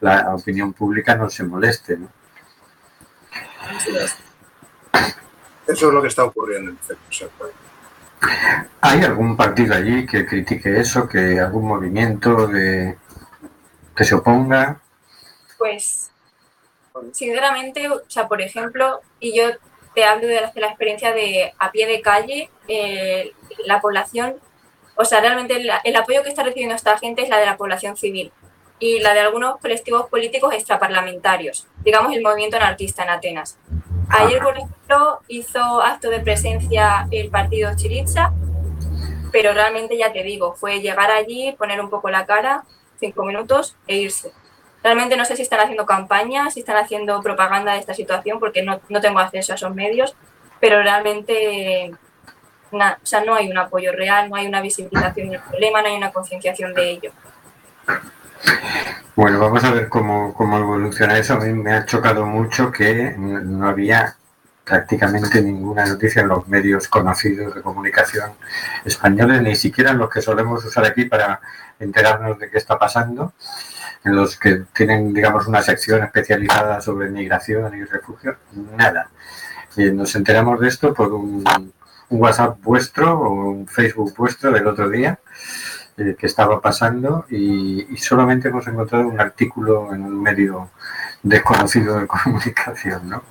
[0.00, 1.96] la opinión pública no se moleste.
[1.96, 2.08] ¿no?
[5.66, 7.30] Eso es lo que está ocurriendo en el
[8.80, 12.96] ¿Hay algún partido allí que critique eso, que algún movimiento de,
[13.96, 14.80] que se oponga?
[15.58, 16.10] Pues,
[17.12, 19.46] sinceramente, o sea, por ejemplo, y yo
[19.94, 23.32] te hablo de la, de la experiencia de a pie de calle, eh,
[23.66, 24.36] la población,
[24.96, 27.56] o sea, realmente el, el, apoyo que está recibiendo esta gente es la de la
[27.56, 28.32] población civil
[28.78, 33.58] y la de algunos colectivos políticos extraparlamentarios, digamos el movimiento anarquista en Atenas.
[34.08, 38.32] Ayer, por ejemplo, hizo acto de presencia el partido Chiritza,
[39.30, 42.64] pero realmente ya te digo, fue llegar allí, poner un poco la cara,
[43.00, 44.32] cinco minutos e irse.
[44.82, 48.62] Realmente no sé si están haciendo campaña, si están haciendo propaganda de esta situación, porque
[48.62, 50.14] no, no tengo acceso a esos medios,
[50.60, 51.92] pero realmente
[52.72, 56.10] o no hay un apoyo real, no hay una visibilización del problema, no hay una
[56.10, 57.12] concienciación de ello.
[59.14, 61.34] Bueno, vamos a ver cómo, cómo, evoluciona eso.
[61.34, 64.16] A mí me ha chocado mucho que no había
[64.64, 68.32] prácticamente ninguna noticia en los medios conocidos de comunicación
[68.84, 71.40] españoles, ni siquiera en los que solemos usar aquí para
[71.78, 73.34] enterarnos de qué está pasando,
[74.04, 78.36] en los que tienen, digamos, una sección especializada sobre migración y refugio,
[78.76, 79.10] nada.
[79.76, 81.44] Y nos enteramos de esto por un,
[82.12, 85.18] un WhatsApp vuestro o un Facebook vuestro del otro día
[85.96, 90.70] eh, que estaba pasando y, solamente hemos encontrado un artículo en un medio
[91.22, 93.24] desconocido de comunicación, ¿no?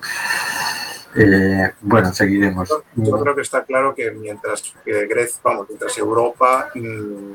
[1.14, 2.68] Eh, bueno, seguiremos.
[2.96, 7.34] Yo, creo que está claro que mientras Grecia, vamos, mientras Europa mmm,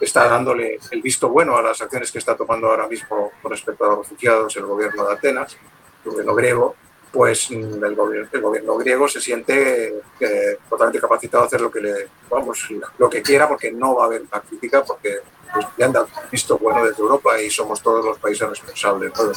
[0.00, 3.84] está dándole el visto bueno a las acciones que está tomando ahora mismo con respecto
[3.84, 5.58] a los refugiados el gobierno de Atenas,
[6.04, 6.76] el gobierno griego,
[7.12, 11.80] pues el gobierno, el gobierno griego se siente eh, totalmente capacitado a hacer lo que
[11.80, 15.18] le vamos lo que quiera porque no va a haber una crítica porque
[15.52, 19.32] pues, le han dado visto bueno desde Europa y somos todos los países responsables ¿no?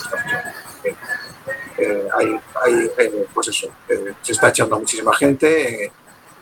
[0.84, 0.95] eh,
[1.82, 5.91] eh, hay, hay eh, pues eso eh, se está echando a muchísima gente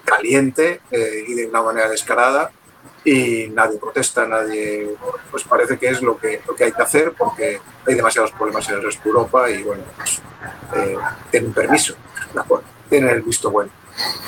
[0.03, 2.51] caliente y de una manera descarada
[3.03, 4.95] y nadie protesta, nadie,
[5.31, 8.67] pues parece que es lo que, lo que hay que hacer porque hay demasiados problemas
[8.69, 10.21] en el resto de Europa y bueno, pues,
[10.75, 10.97] eh,
[11.31, 11.95] tienen permiso,
[12.89, 13.71] tienen el visto bueno.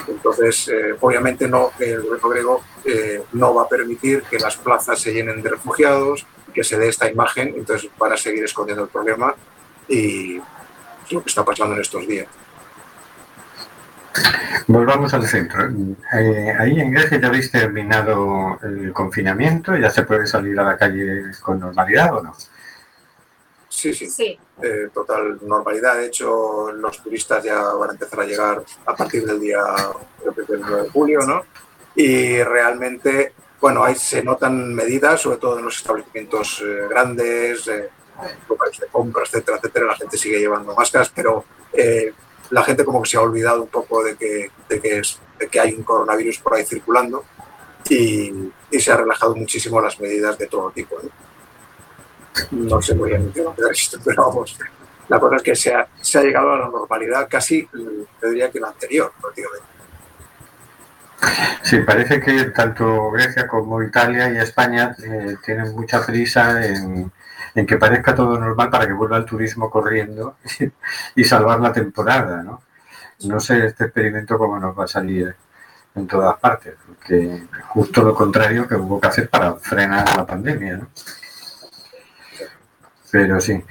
[0.08, 5.00] Entonces, eh, obviamente no, el gobierno griego eh, no va a permitir que las plazas
[5.00, 8.90] se llenen de refugiados, que se dé esta imagen, entonces van a seguir escondiendo el
[8.90, 9.34] problema
[9.88, 12.28] y es lo que está pasando en estos días.
[14.68, 15.70] Volvamos al centro.
[16.14, 20.78] Eh, ahí en Grecia ya habéis terminado el confinamiento, ya se puede salir a la
[20.78, 22.36] calle con normalidad o no?
[23.70, 24.10] Sí, sí.
[24.10, 24.38] sí.
[24.62, 25.96] Eh, total normalidad.
[25.96, 29.64] De hecho, los turistas ya van a empezar a llegar a partir del día
[30.48, 31.44] del 9 de julio, ¿no?
[31.96, 37.90] Y realmente, bueno, ahí se notan medidas, sobre todo en los establecimientos eh, grandes, eh,
[38.48, 39.86] lugares de compras, etcétera, etcétera.
[39.88, 42.14] La gente sigue llevando máscaras, pero eh,
[42.52, 45.48] la gente como que se ha olvidado un poco de que, de que, es, de
[45.48, 47.24] que hay un coronavirus por ahí circulando
[47.90, 50.96] y, se ha relajado muchísimo las medidas de todo tipo.
[52.52, 52.82] ¿no?
[52.82, 54.58] sé muy bien qué va a esto, pero vamos,
[55.10, 57.68] la cosa es que se ha, se ha llegado a la normalidad casi,
[58.20, 59.68] te diría que la anterior, prácticamente.
[61.64, 67.12] Sí, parece que tanto Grecia como Italia y España eh, tienen mucha prisa en,
[67.56, 70.38] en, que parezca todo normal para que vuelva el turismo corriendo
[71.16, 72.62] y salvar la temporada, ¿no?
[73.26, 75.36] No sé este experimento cómo nos va a salir
[75.94, 80.78] en todas partes, porque justo lo contrario que hubo que hacer para frenar la pandemia,
[80.78, 80.88] ¿no?
[83.12, 83.62] Pero sí,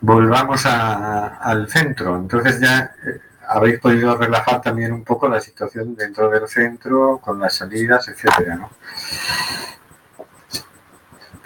[0.00, 2.16] volvamos al centro.
[2.16, 7.40] Entonces ya eh, habéis podido relajar también un poco la situación dentro del centro, con
[7.40, 8.70] las salidas, etcétera, ¿no?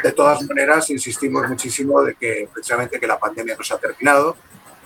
[0.03, 4.37] De todas maneras, insistimos muchísimo de que precisamente que la pandemia no se ha terminado,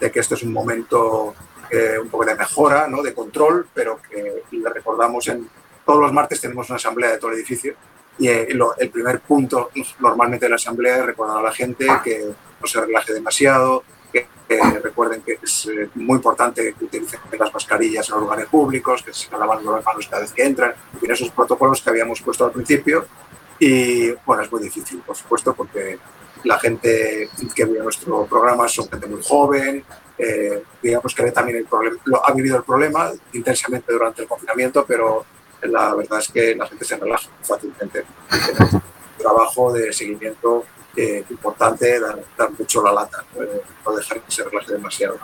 [0.01, 1.35] de que esto es un momento
[1.71, 3.03] eh, un poco de mejora, ¿no?
[3.03, 5.49] de control, pero que le recordamos en
[5.85, 7.75] todos los martes tenemos una asamblea de todo el edificio
[8.19, 11.87] Y eh, lo- el primer punto normalmente de la asamblea es recordar a la gente
[12.05, 13.83] que no se relaje demasiado,
[14.13, 18.47] que, que recuerden que es eh, muy importante que utilicen las mascarillas en los lugares
[18.47, 22.21] públicos, que se lavando las manos cada vez que entran, en esos protocolos que habíamos
[22.21, 23.07] puesto al principio.
[23.65, 25.97] Y bueno, es muy difícil, por supuesto, porque
[26.43, 29.85] la gente que vive nuestro programa son gente muy joven,
[30.19, 35.25] eh, digamos que también el problema, ha vivido el problema intensamente durante el confinamiento, pero
[35.63, 38.05] la verdad es que la gente se relaja fácilmente.
[38.29, 38.83] Tenemos
[39.17, 40.65] trabajo de seguimiento
[40.97, 45.21] eh, importante, dar, mucho la lata, eh, no dejar que se relaje demasiado.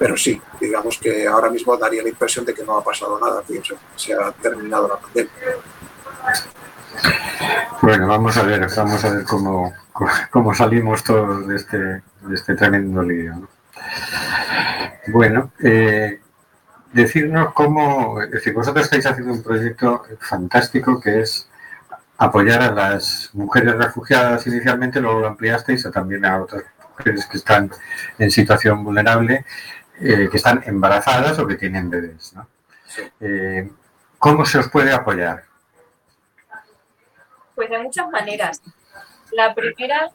[0.00, 3.40] Pero sí, digamos que ahora mismo daría la impresión de que no ha pasado nada,
[3.46, 3.62] que
[3.94, 5.30] se ha terminado la pandemia.
[7.82, 9.72] Bueno, vamos a ver, vamos a ver cómo,
[10.30, 13.34] cómo salimos todos de este, de este tremendo lío.
[13.34, 13.48] ¿no?
[15.08, 16.20] Bueno, eh,
[16.92, 21.48] decirnos cómo, es decir, vosotros estáis haciendo un proyecto fantástico que es
[22.18, 27.38] apoyar a las mujeres refugiadas inicialmente, luego lo ampliasteis a también a otras mujeres que
[27.38, 27.70] están
[28.18, 29.44] en situación vulnerable,
[30.00, 32.32] eh, que están embarazadas o que tienen bebés.
[32.34, 32.46] ¿no?
[33.20, 33.68] Eh,
[34.18, 35.51] ¿Cómo se os puede apoyar?
[37.62, 38.60] Pues de muchas maneras.
[39.30, 40.10] La primera,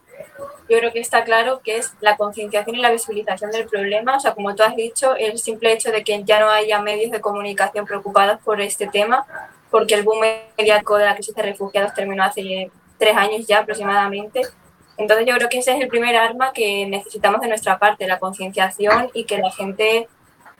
[0.68, 4.18] yo creo que está claro que es la concienciación y la visibilización del problema.
[4.18, 7.10] O sea, como tú has dicho, el simple hecho de que ya no haya medios
[7.10, 9.26] de comunicación preocupados por este tema,
[9.72, 10.26] porque el boom
[10.58, 14.42] mediático de la crisis de refugiados terminó hace tres años ya aproximadamente.
[14.98, 18.20] Entonces yo creo que ese es el primer arma que necesitamos de nuestra parte, la
[18.20, 20.10] concienciación y que la gente,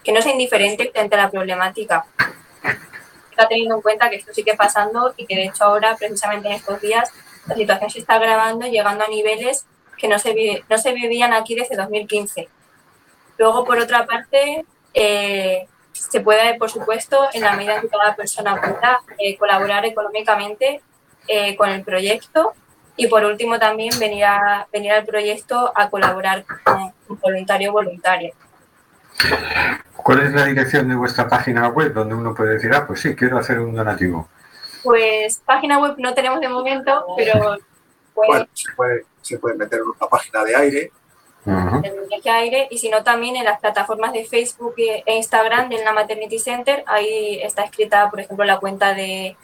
[0.06, 2.06] que no sea indiferente frente a la problemática
[3.38, 6.56] está teniendo en cuenta que esto sigue pasando y que de hecho ahora, precisamente en
[6.56, 7.14] estos días,
[7.46, 11.54] la situación se está agravando, llegando a niveles que no se, no se vivían aquí
[11.54, 12.50] desde 2015.
[13.38, 18.16] Luego, por otra parte, eh, se puede, por supuesto, en la medida en que cada
[18.16, 20.82] persona pueda, eh, colaborar económicamente
[21.28, 22.54] eh, con el proyecto
[22.96, 27.74] y, por último, también venir, a, venir al proyecto a colaborar con un voluntario o
[27.74, 28.34] voluntaria.
[29.96, 33.16] ¿Cuál es la dirección de vuestra página web donde uno puede decir, ah, pues sí,
[33.16, 34.30] quiero hacer un donativo?
[34.84, 37.58] Pues página web no tenemos de momento, pero
[38.14, 40.92] pues, Bueno, se puede, se puede meter en una página de aire.
[41.46, 45.70] En el viaje aire y si no también en las plataformas de Facebook e Instagram
[45.70, 49.38] del La Maternity Center ahí está escrita por ejemplo la cuenta de,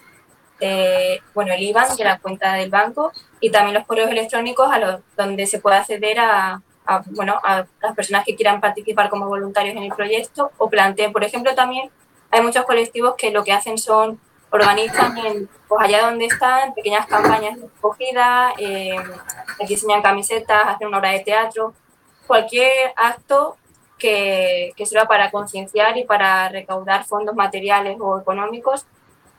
[0.59, 4.79] de, bueno el IBAN de la cuenta del banco y también los correos electrónicos a
[4.79, 9.27] los donde se puede acceder a, a, bueno a las personas que quieran participar como
[9.27, 11.89] voluntarios en el proyecto o planteen por ejemplo también
[12.31, 14.19] hay muchos colectivos que lo que hacen son
[14.53, 18.95] organizan en, pues allá donde están pequeñas campañas de acogida, eh,
[19.67, 21.73] diseñan camisetas, hacen una obra de teatro,
[22.27, 23.57] cualquier acto
[23.97, 28.85] que, que sirva para concienciar y para recaudar fondos materiales o económicos,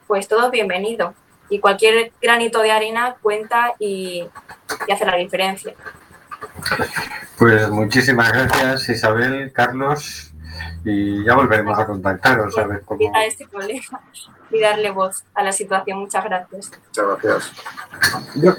[0.09, 1.15] pues todo es bienvenido.
[1.49, 4.29] Y cualquier granito de arena cuenta y
[4.93, 5.75] hace la diferencia.
[7.39, 10.33] Pues muchísimas gracias Isabel, Carlos,
[10.85, 13.11] y ya volveremos a contactaros a ver cómo...
[13.15, 14.01] A este problema
[14.51, 15.99] y darle voz a la situación.
[15.99, 16.71] Muchas gracias.
[16.87, 17.53] Muchas gracias.
[18.37, 18.55] Yo,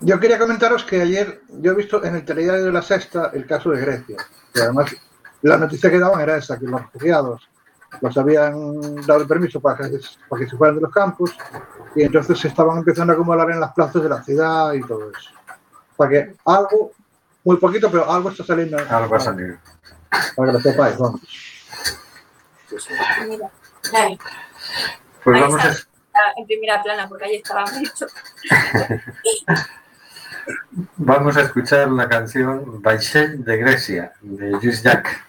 [0.00, 3.46] yo quería comentaros que ayer yo he visto en el telediario de la Sexta el
[3.46, 4.16] caso de Grecia.
[4.54, 4.96] Y además,
[5.42, 7.48] la noticia que daban era esa, que los refugiados
[8.00, 11.36] los habían dado el permiso para que, para que se fueran de los campos
[11.94, 15.10] y entonces se estaban empezando a acumular en las plazas de la ciudad y todo
[15.10, 15.30] eso.
[15.96, 16.92] Para que algo,
[17.46, 18.76] muy poquito, pero algo está saliendo.
[18.76, 19.56] Algo ha salido.
[20.34, 21.20] Para que lo sepáis, vamos.
[22.68, 22.90] Pues
[23.94, 24.18] ahí
[25.24, 25.76] vamos a,
[26.36, 28.06] en primera plana, porque ahí estaba mucho.
[30.96, 35.24] vamos a escuchar la canción Baixell de Grecia, de Lluís Jack.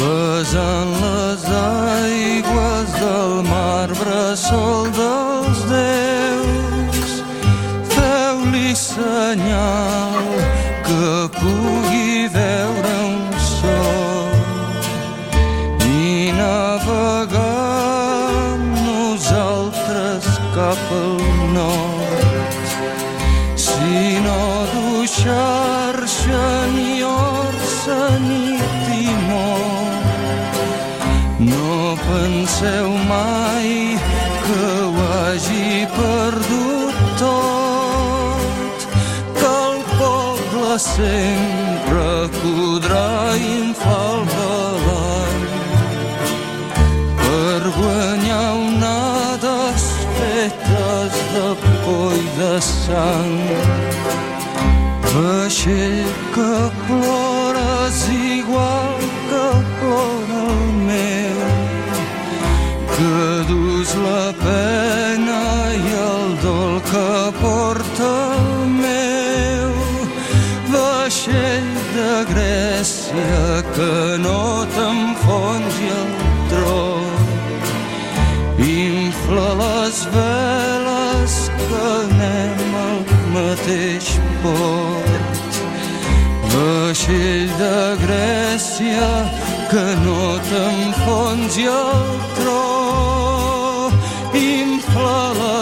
[0.00, 0.87] was on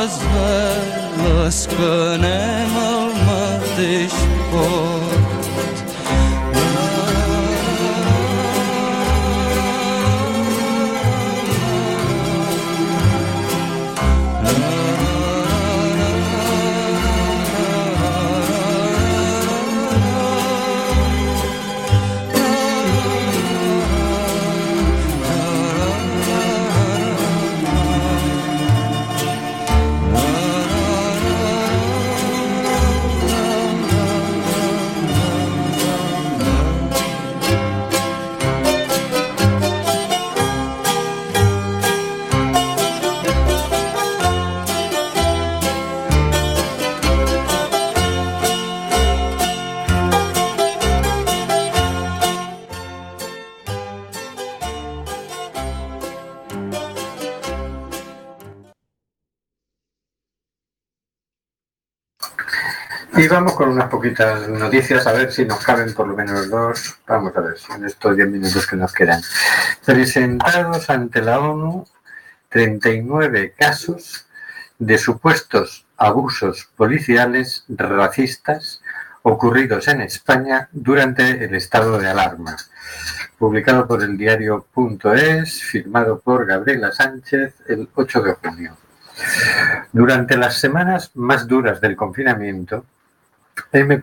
[0.07, 4.15] les veles que anem al mateix
[63.55, 66.99] con unas poquitas noticias, a ver si nos caben por lo menos dos.
[67.07, 69.21] Vamos a ver en estos 10 minutos que nos quedan.
[69.85, 71.87] Presentados ante la ONU
[72.49, 74.27] 39 casos
[74.79, 78.83] de supuestos abusos policiales racistas
[79.23, 82.57] ocurridos en España durante el estado de alarma.
[83.39, 88.77] Publicado por el diario.es, firmado por Gabriela Sánchez el 8 de junio.
[89.93, 92.85] Durante las semanas más duras del confinamiento,
[93.73, 94.01] M.E.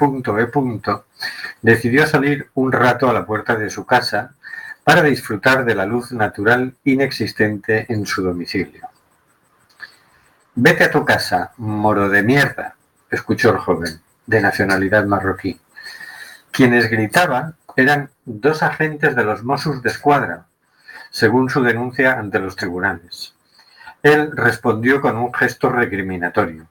[1.61, 4.35] decidió salir un rato a la puerta de su casa
[4.83, 8.89] para disfrutar de la luz natural inexistente en su domicilio.
[10.55, 12.75] Vete a tu casa, moro de mierda,
[13.09, 15.59] escuchó el joven, de nacionalidad marroquí.
[16.51, 20.45] Quienes gritaban eran dos agentes de los Mossos de Escuadra,
[21.09, 23.33] según su denuncia ante los tribunales.
[24.03, 26.67] Él respondió con un gesto recriminatorio.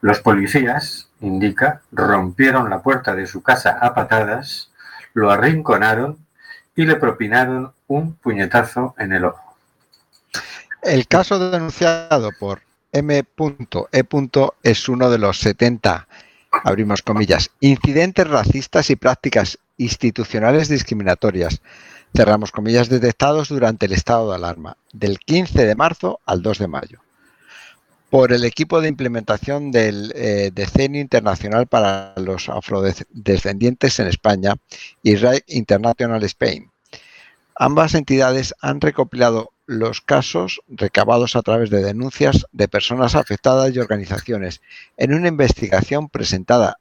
[0.00, 4.70] Los policías, indica, rompieron la puerta de su casa a patadas,
[5.12, 6.18] lo arrinconaron
[6.74, 9.56] y le propinaron un puñetazo en el ojo.
[10.82, 13.24] El caso denunciado por M.E.
[14.62, 16.08] es uno de los 70,
[16.64, 21.60] abrimos comillas, incidentes racistas y prácticas institucionales discriminatorias,
[22.16, 26.68] cerramos comillas, detectados durante el estado de alarma, del 15 de marzo al 2 de
[26.68, 27.00] mayo
[28.10, 34.56] por el equipo de implementación del eh, Decenio Internacional para los Afrodescendientes en España,
[35.04, 36.70] Israel International Spain.
[37.54, 43.78] Ambas entidades han recopilado los casos recabados a través de denuncias de personas afectadas y
[43.78, 44.60] organizaciones
[44.96, 46.78] en una investigación presentada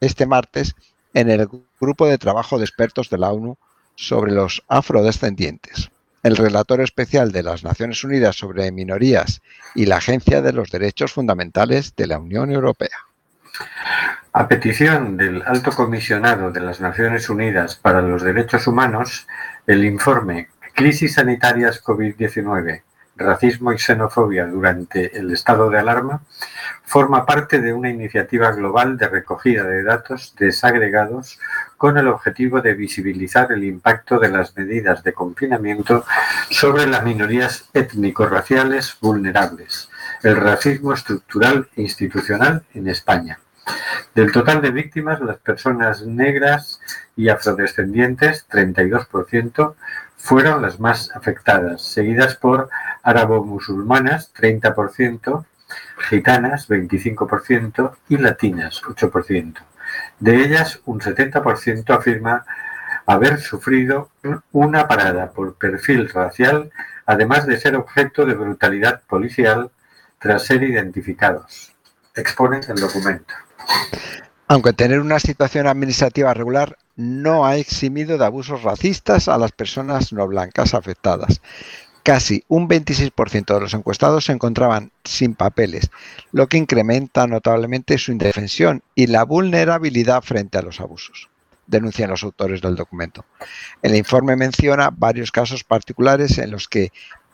[0.00, 0.74] este martes
[1.14, 1.48] en el
[1.80, 3.56] Grupo de Trabajo de Expertos de la ONU
[3.96, 5.90] sobre los afrodescendientes
[6.28, 9.40] el relator especial de las Naciones Unidas sobre minorías
[9.74, 12.98] y la Agencia de los Derechos Fundamentales de la Unión Europea.
[14.34, 19.26] A petición del Alto Comisionado de las Naciones Unidas para los Derechos Humanos,
[19.66, 22.82] el informe Crisis Sanitarias COVID-19,
[23.16, 26.22] Racismo y Xenofobia durante el estado de alarma
[26.84, 31.40] forma parte de una iniciativa global de recogida de datos desagregados
[31.78, 36.04] con el objetivo de visibilizar el impacto de las medidas de confinamiento
[36.50, 39.88] sobre las minorías étnico-raciales vulnerables,
[40.24, 43.38] el racismo estructural e institucional en España.
[44.14, 46.80] Del total de víctimas, las personas negras
[47.16, 49.74] y afrodescendientes, 32%,
[50.16, 52.70] fueron las más afectadas, seguidas por
[53.04, 55.44] árabo-musulmanas, 30%,
[56.08, 59.54] gitanas, 25% y latinas, 8%.
[60.20, 62.44] De ellas, un 70% afirma
[63.06, 64.10] haber sufrido
[64.52, 66.70] una parada por perfil racial
[67.08, 69.70] además de ser objeto de brutalidad policial
[70.18, 71.72] tras ser identificados.
[72.14, 73.32] Expone el documento.
[74.46, 80.12] Aunque tener una situación administrativa regular no ha eximido de abusos racistas a las personas
[80.12, 81.40] no blancas afectadas.
[82.08, 85.90] Casi un 26% de los encuestados se encontraban sin papeles,
[86.32, 91.28] lo que incrementa notablemente su indefensión y la vulnerabilidad frente a los abusos,
[91.66, 93.26] denuncian los autores del documento.
[93.82, 96.92] El informe menciona varios casos particulares en los que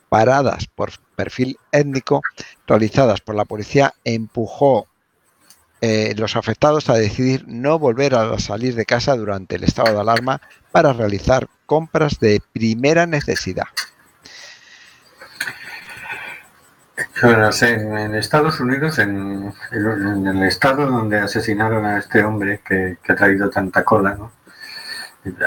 [0.09, 2.21] paradas por perfil étnico
[2.67, 4.87] realizadas por la policía empujó
[5.79, 10.01] eh, los afectados a decidir no volver a salir de casa durante el estado de
[10.01, 10.41] alarma
[10.73, 13.67] para realizar compras de primera necesidad.
[17.21, 23.11] Bueno, sé, en Estados Unidos, en, el estado donde asesinaron a este hombre que, que
[23.11, 24.31] ha traído tanta cola, ¿no?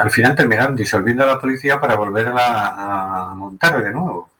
[0.01, 4.30] al final terminaron disolviendo a la policía para volverla a montar de nuevo.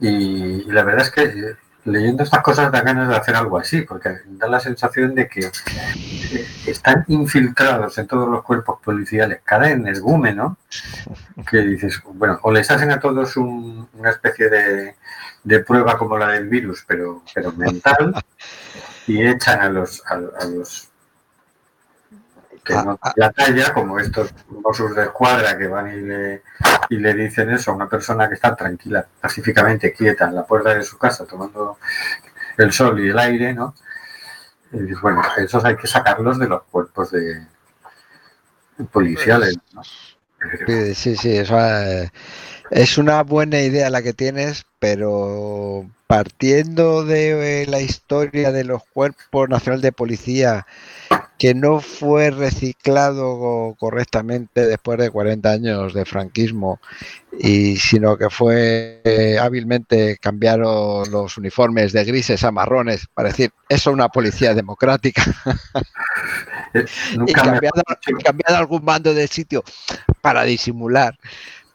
[0.00, 1.54] Y, la verdad es que
[1.84, 5.50] leyendo estas cosas da ganas de hacer algo así, porque da la sensación de que
[6.66, 10.56] están infiltrados en todos los cuerpos policiales, cada energúmeno,
[11.48, 14.96] que dices, bueno, o les hacen a todos un- una especie de,
[15.44, 18.14] de prueba como la del virus, pero, pero mental,
[19.06, 20.88] y echan a los, a, a los
[22.64, 26.42] que no dan la talla, como estos Mossos de escuadra que van y le,
[26.90, 30.74] y le dicen eso a una persona que está tranquila, pacíficamente, quieta en la puerta
[30.74, 31.78] de su casa, tomando
[32.56, 33.74] el sol y el aire, ¿no?
[34.72, 37.46] Y bueno, esos hay que sacarlos de los cuerpos de
[38.90, 39.82] policiales, ¿no?
[40.66, 42.10] Sí, sí, sí, eso, eh,
[42.72, 48.82] es una buena idea la que tienes, pero partiendo de eh, la historia de los
[48.92, 50.66] cuerpos nacional de policía
[51.38, 56.80] que no fue reciclado correctamente después de 40 años de franquismo
[57.38, 63.50] y sino que fue eh, hábilmente cambiaron los uniformes de grises a marrones para decir
[63.68, 65.24] eso es una policía democrática
[67.14, 69.64] y Nunca me- cambiado, y cambiado algún mando del sitio
[70.20, 71.16] para disimular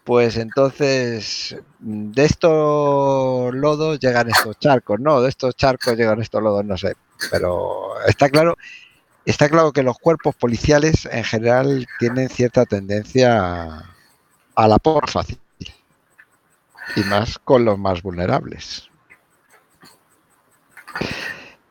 [0.07, 6.63] pues entonces de estos lodos llegan estos charcos no de estos charcos llegan estos lodos
[6.63, 6.95] no sé
[7.29, 8.55] pero está claro
[9.25, 13.85] está claro que los cuerpos policiales en general tienen cierta tendencia
[14.55, 15.41] a, la por fácil
[16.95, 18.89] y más con los más vulnerables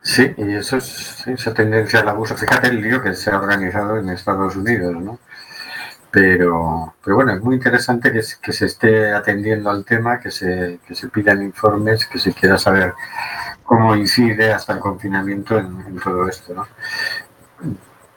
[0.03, 2.37] Sí, y eso es esa tendencia al abuso.
[2.37, 5.19] Fíjate el lío que se ha organizado en Estados Unidos, ¿no?
[6.17, 10.31] Pero, pero bueno, es muy interesante que, se- que se esté atendiendo al tema, que
[10.31, 12.95] se, que se pidan informes, que se quiera saber
[13.63, 16.67] cómo incide hasta el confinamiento en, en todo esto, ¿no?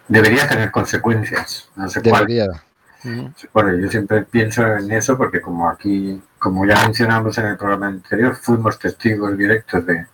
[0.08, 2.46] Debería tener consecuencias, no sé debería
[3.52, 7.88] Bueno, yo siempre pienso en eso porque como aquí, como ya mencionamos en el programa
[7.88, 10.06] anterior, fuimos testigos directos de,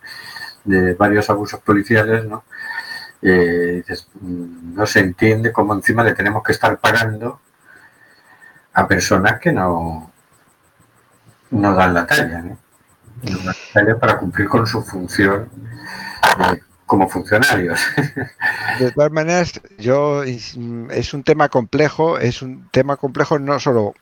[0.65, 2.43] de varios abusos policiales, ¿no?
[3.21, 3.83] Eh,
[4.21, 7.39] no se entiende cómo encima le tenemos que estar pagando
[8.77, 10.11] a personas que no,
[11.49, 12.57] no dan la talla, ¿no?
[13.43, 15.49] La talla para cumplir con su función
[16.51, 17.79] eh, como funcionarios.
[18.79, 23.95] De todas maneras, yo es un tema complejo, es un tema complejo no solo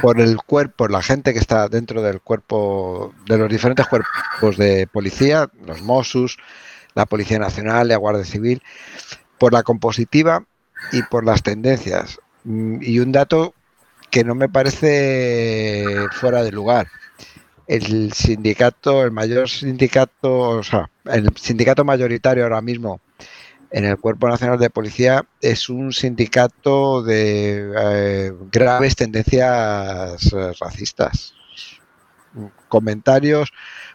[0.00, 4.86] por el cuerpo, la gente que está dentro del cuerpo, de los diferentes cuerpos de
[4.86, 6.38] policía, los Mossos,
[6.94, 8.62] la Policía Nacional, la Guardia Civil,
[9.38, 10.44] por la compositiva
[10.92, 12.20] y por las tendencias.
[12.44, 13.54] Mm, Y un dato
[14.12, 16.86] que no me parece fuera de lugar.
[17.66, 23.00] El sindicato, el mayor sindicato, o sea, el sindicato mayoritario ahora mismo
[23.70, 31.34] en el Cuerpo Nacional de Policía es un sindicato de eh, graves tendencias eh, racistas.
[32.68, 33.50] Comentarios,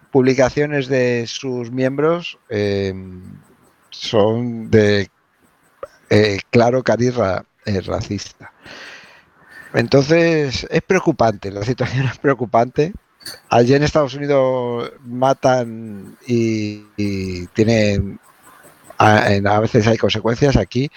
[0.10, 2.92] publicaciones de sus miembros eh,
[3.92, 5.12] son de
[6.50, 7.46] claro cariz ra-
[7.86, 8.52] racista.
[9.74, 12.94] Entonces es preocupante, la situación es preocupante.
[13.50, 18.20] Allí en Estados Unidos matan y, tienen
[18.98, 20.90] a, veces hay consecuencias aquí.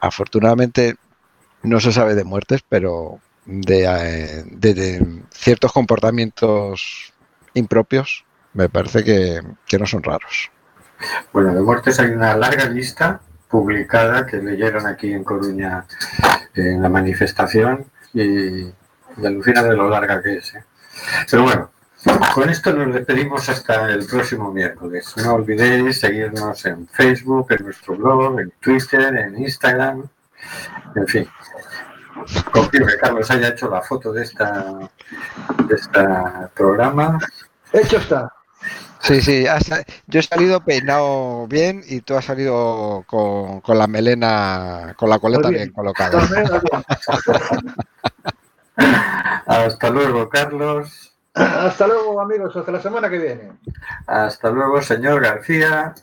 [0.00, 0.96] Afortunadamente
[1.62, 7.12] no se sabe de muertes, pero de, eh, de- de ciertos comportamientos
[7.54, 10.50] impropios me parece que, que no son raros.
[11.32, 13.20] Bueno, de muertes hay una larga lista
[13.54, 15.84] publicada que leyeron aquí en Coruña
[16.56, 20.56] en la manifestación y, y alucina de lo larga que es.
[20.56, 20.64] ¿eh?
[21.30, 21.70] Pero bueno,
[22.34, 25.14] con esto nos despedimos hasta el próximo miércoles.
[25.18, 30.02] No olvidéis seguirnos en Facebook, en nuestro blog, en Twitter, en Instagram,
[30.96, 31.28] en fin.
[32.50, 34.90] Confío que Carlos haya hecho la foto de esta
[35.68, 36.00] de este
[36.56, 37.20] programa.
[37.72, 38.33] Hecho está.
[39.04, 39.70] Sí, sí, has-
[40.06, 45.18] yo he salido peinado bien y tú has salido con, con la melena, con la
[45.18, 45.72] coleta bien, bien.
[45.74, 46.26] colocada.
[49.46, 51.14] Hasta luego, Carlos.
[51.34, 52.56] Hasta luego, amigos.
[52.56, 53.52] Hasta la semana que viene.
[54.06, 55.94] Hasta luego, señor García.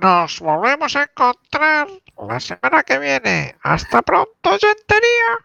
[0.00, 1.88] Nos volvemos a encontrar
[2.28, 3.56] la semana que viene.
[3.62, 5.38] Hasta pronto, gentería.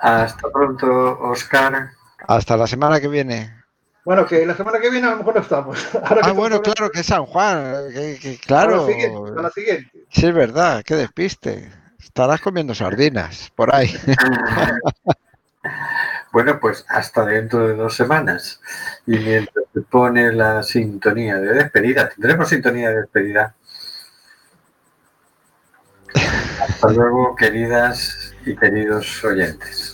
[0.00, 1.90] Hasta pronto, Oscar.
[2.26, 3.63] Hasta la semana que viene.
[4.04, 5.78] Bueno, que la semana que viene a lo mejor no estamos.
[6.04, 7.88] Ahora Ah, bueno, estamos- claro que es San Juan.
[7.92, 8.86] que- que- a claro.
[8.86, 9.90] la siguiente, a la siguiente.
[10.10, 11.70] Sí, es verdad, qué despiste.
[11.98, 13.90] Estarás comiendo sardinas por ahí.
[16.30, 18.60] Bueno, pues hasta dentro de dos semanas.
[19.06, 23.54] Y mientras se pone la sintonía de despedida, tendremos sintonía de despedida.
[26.60, 29.93] Hasta luego, queridas y queridos oyentes.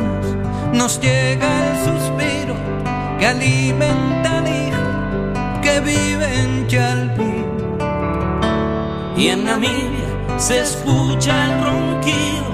[0.81, 2.55] nos llega el suspiro
[3.19, 7.45] que alimenta al hijo que vive en Chalpí.
[9.15, 12.47] Y en Namibia se escucha el ronquido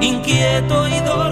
[0.00, 1.16] inquieto y doloroso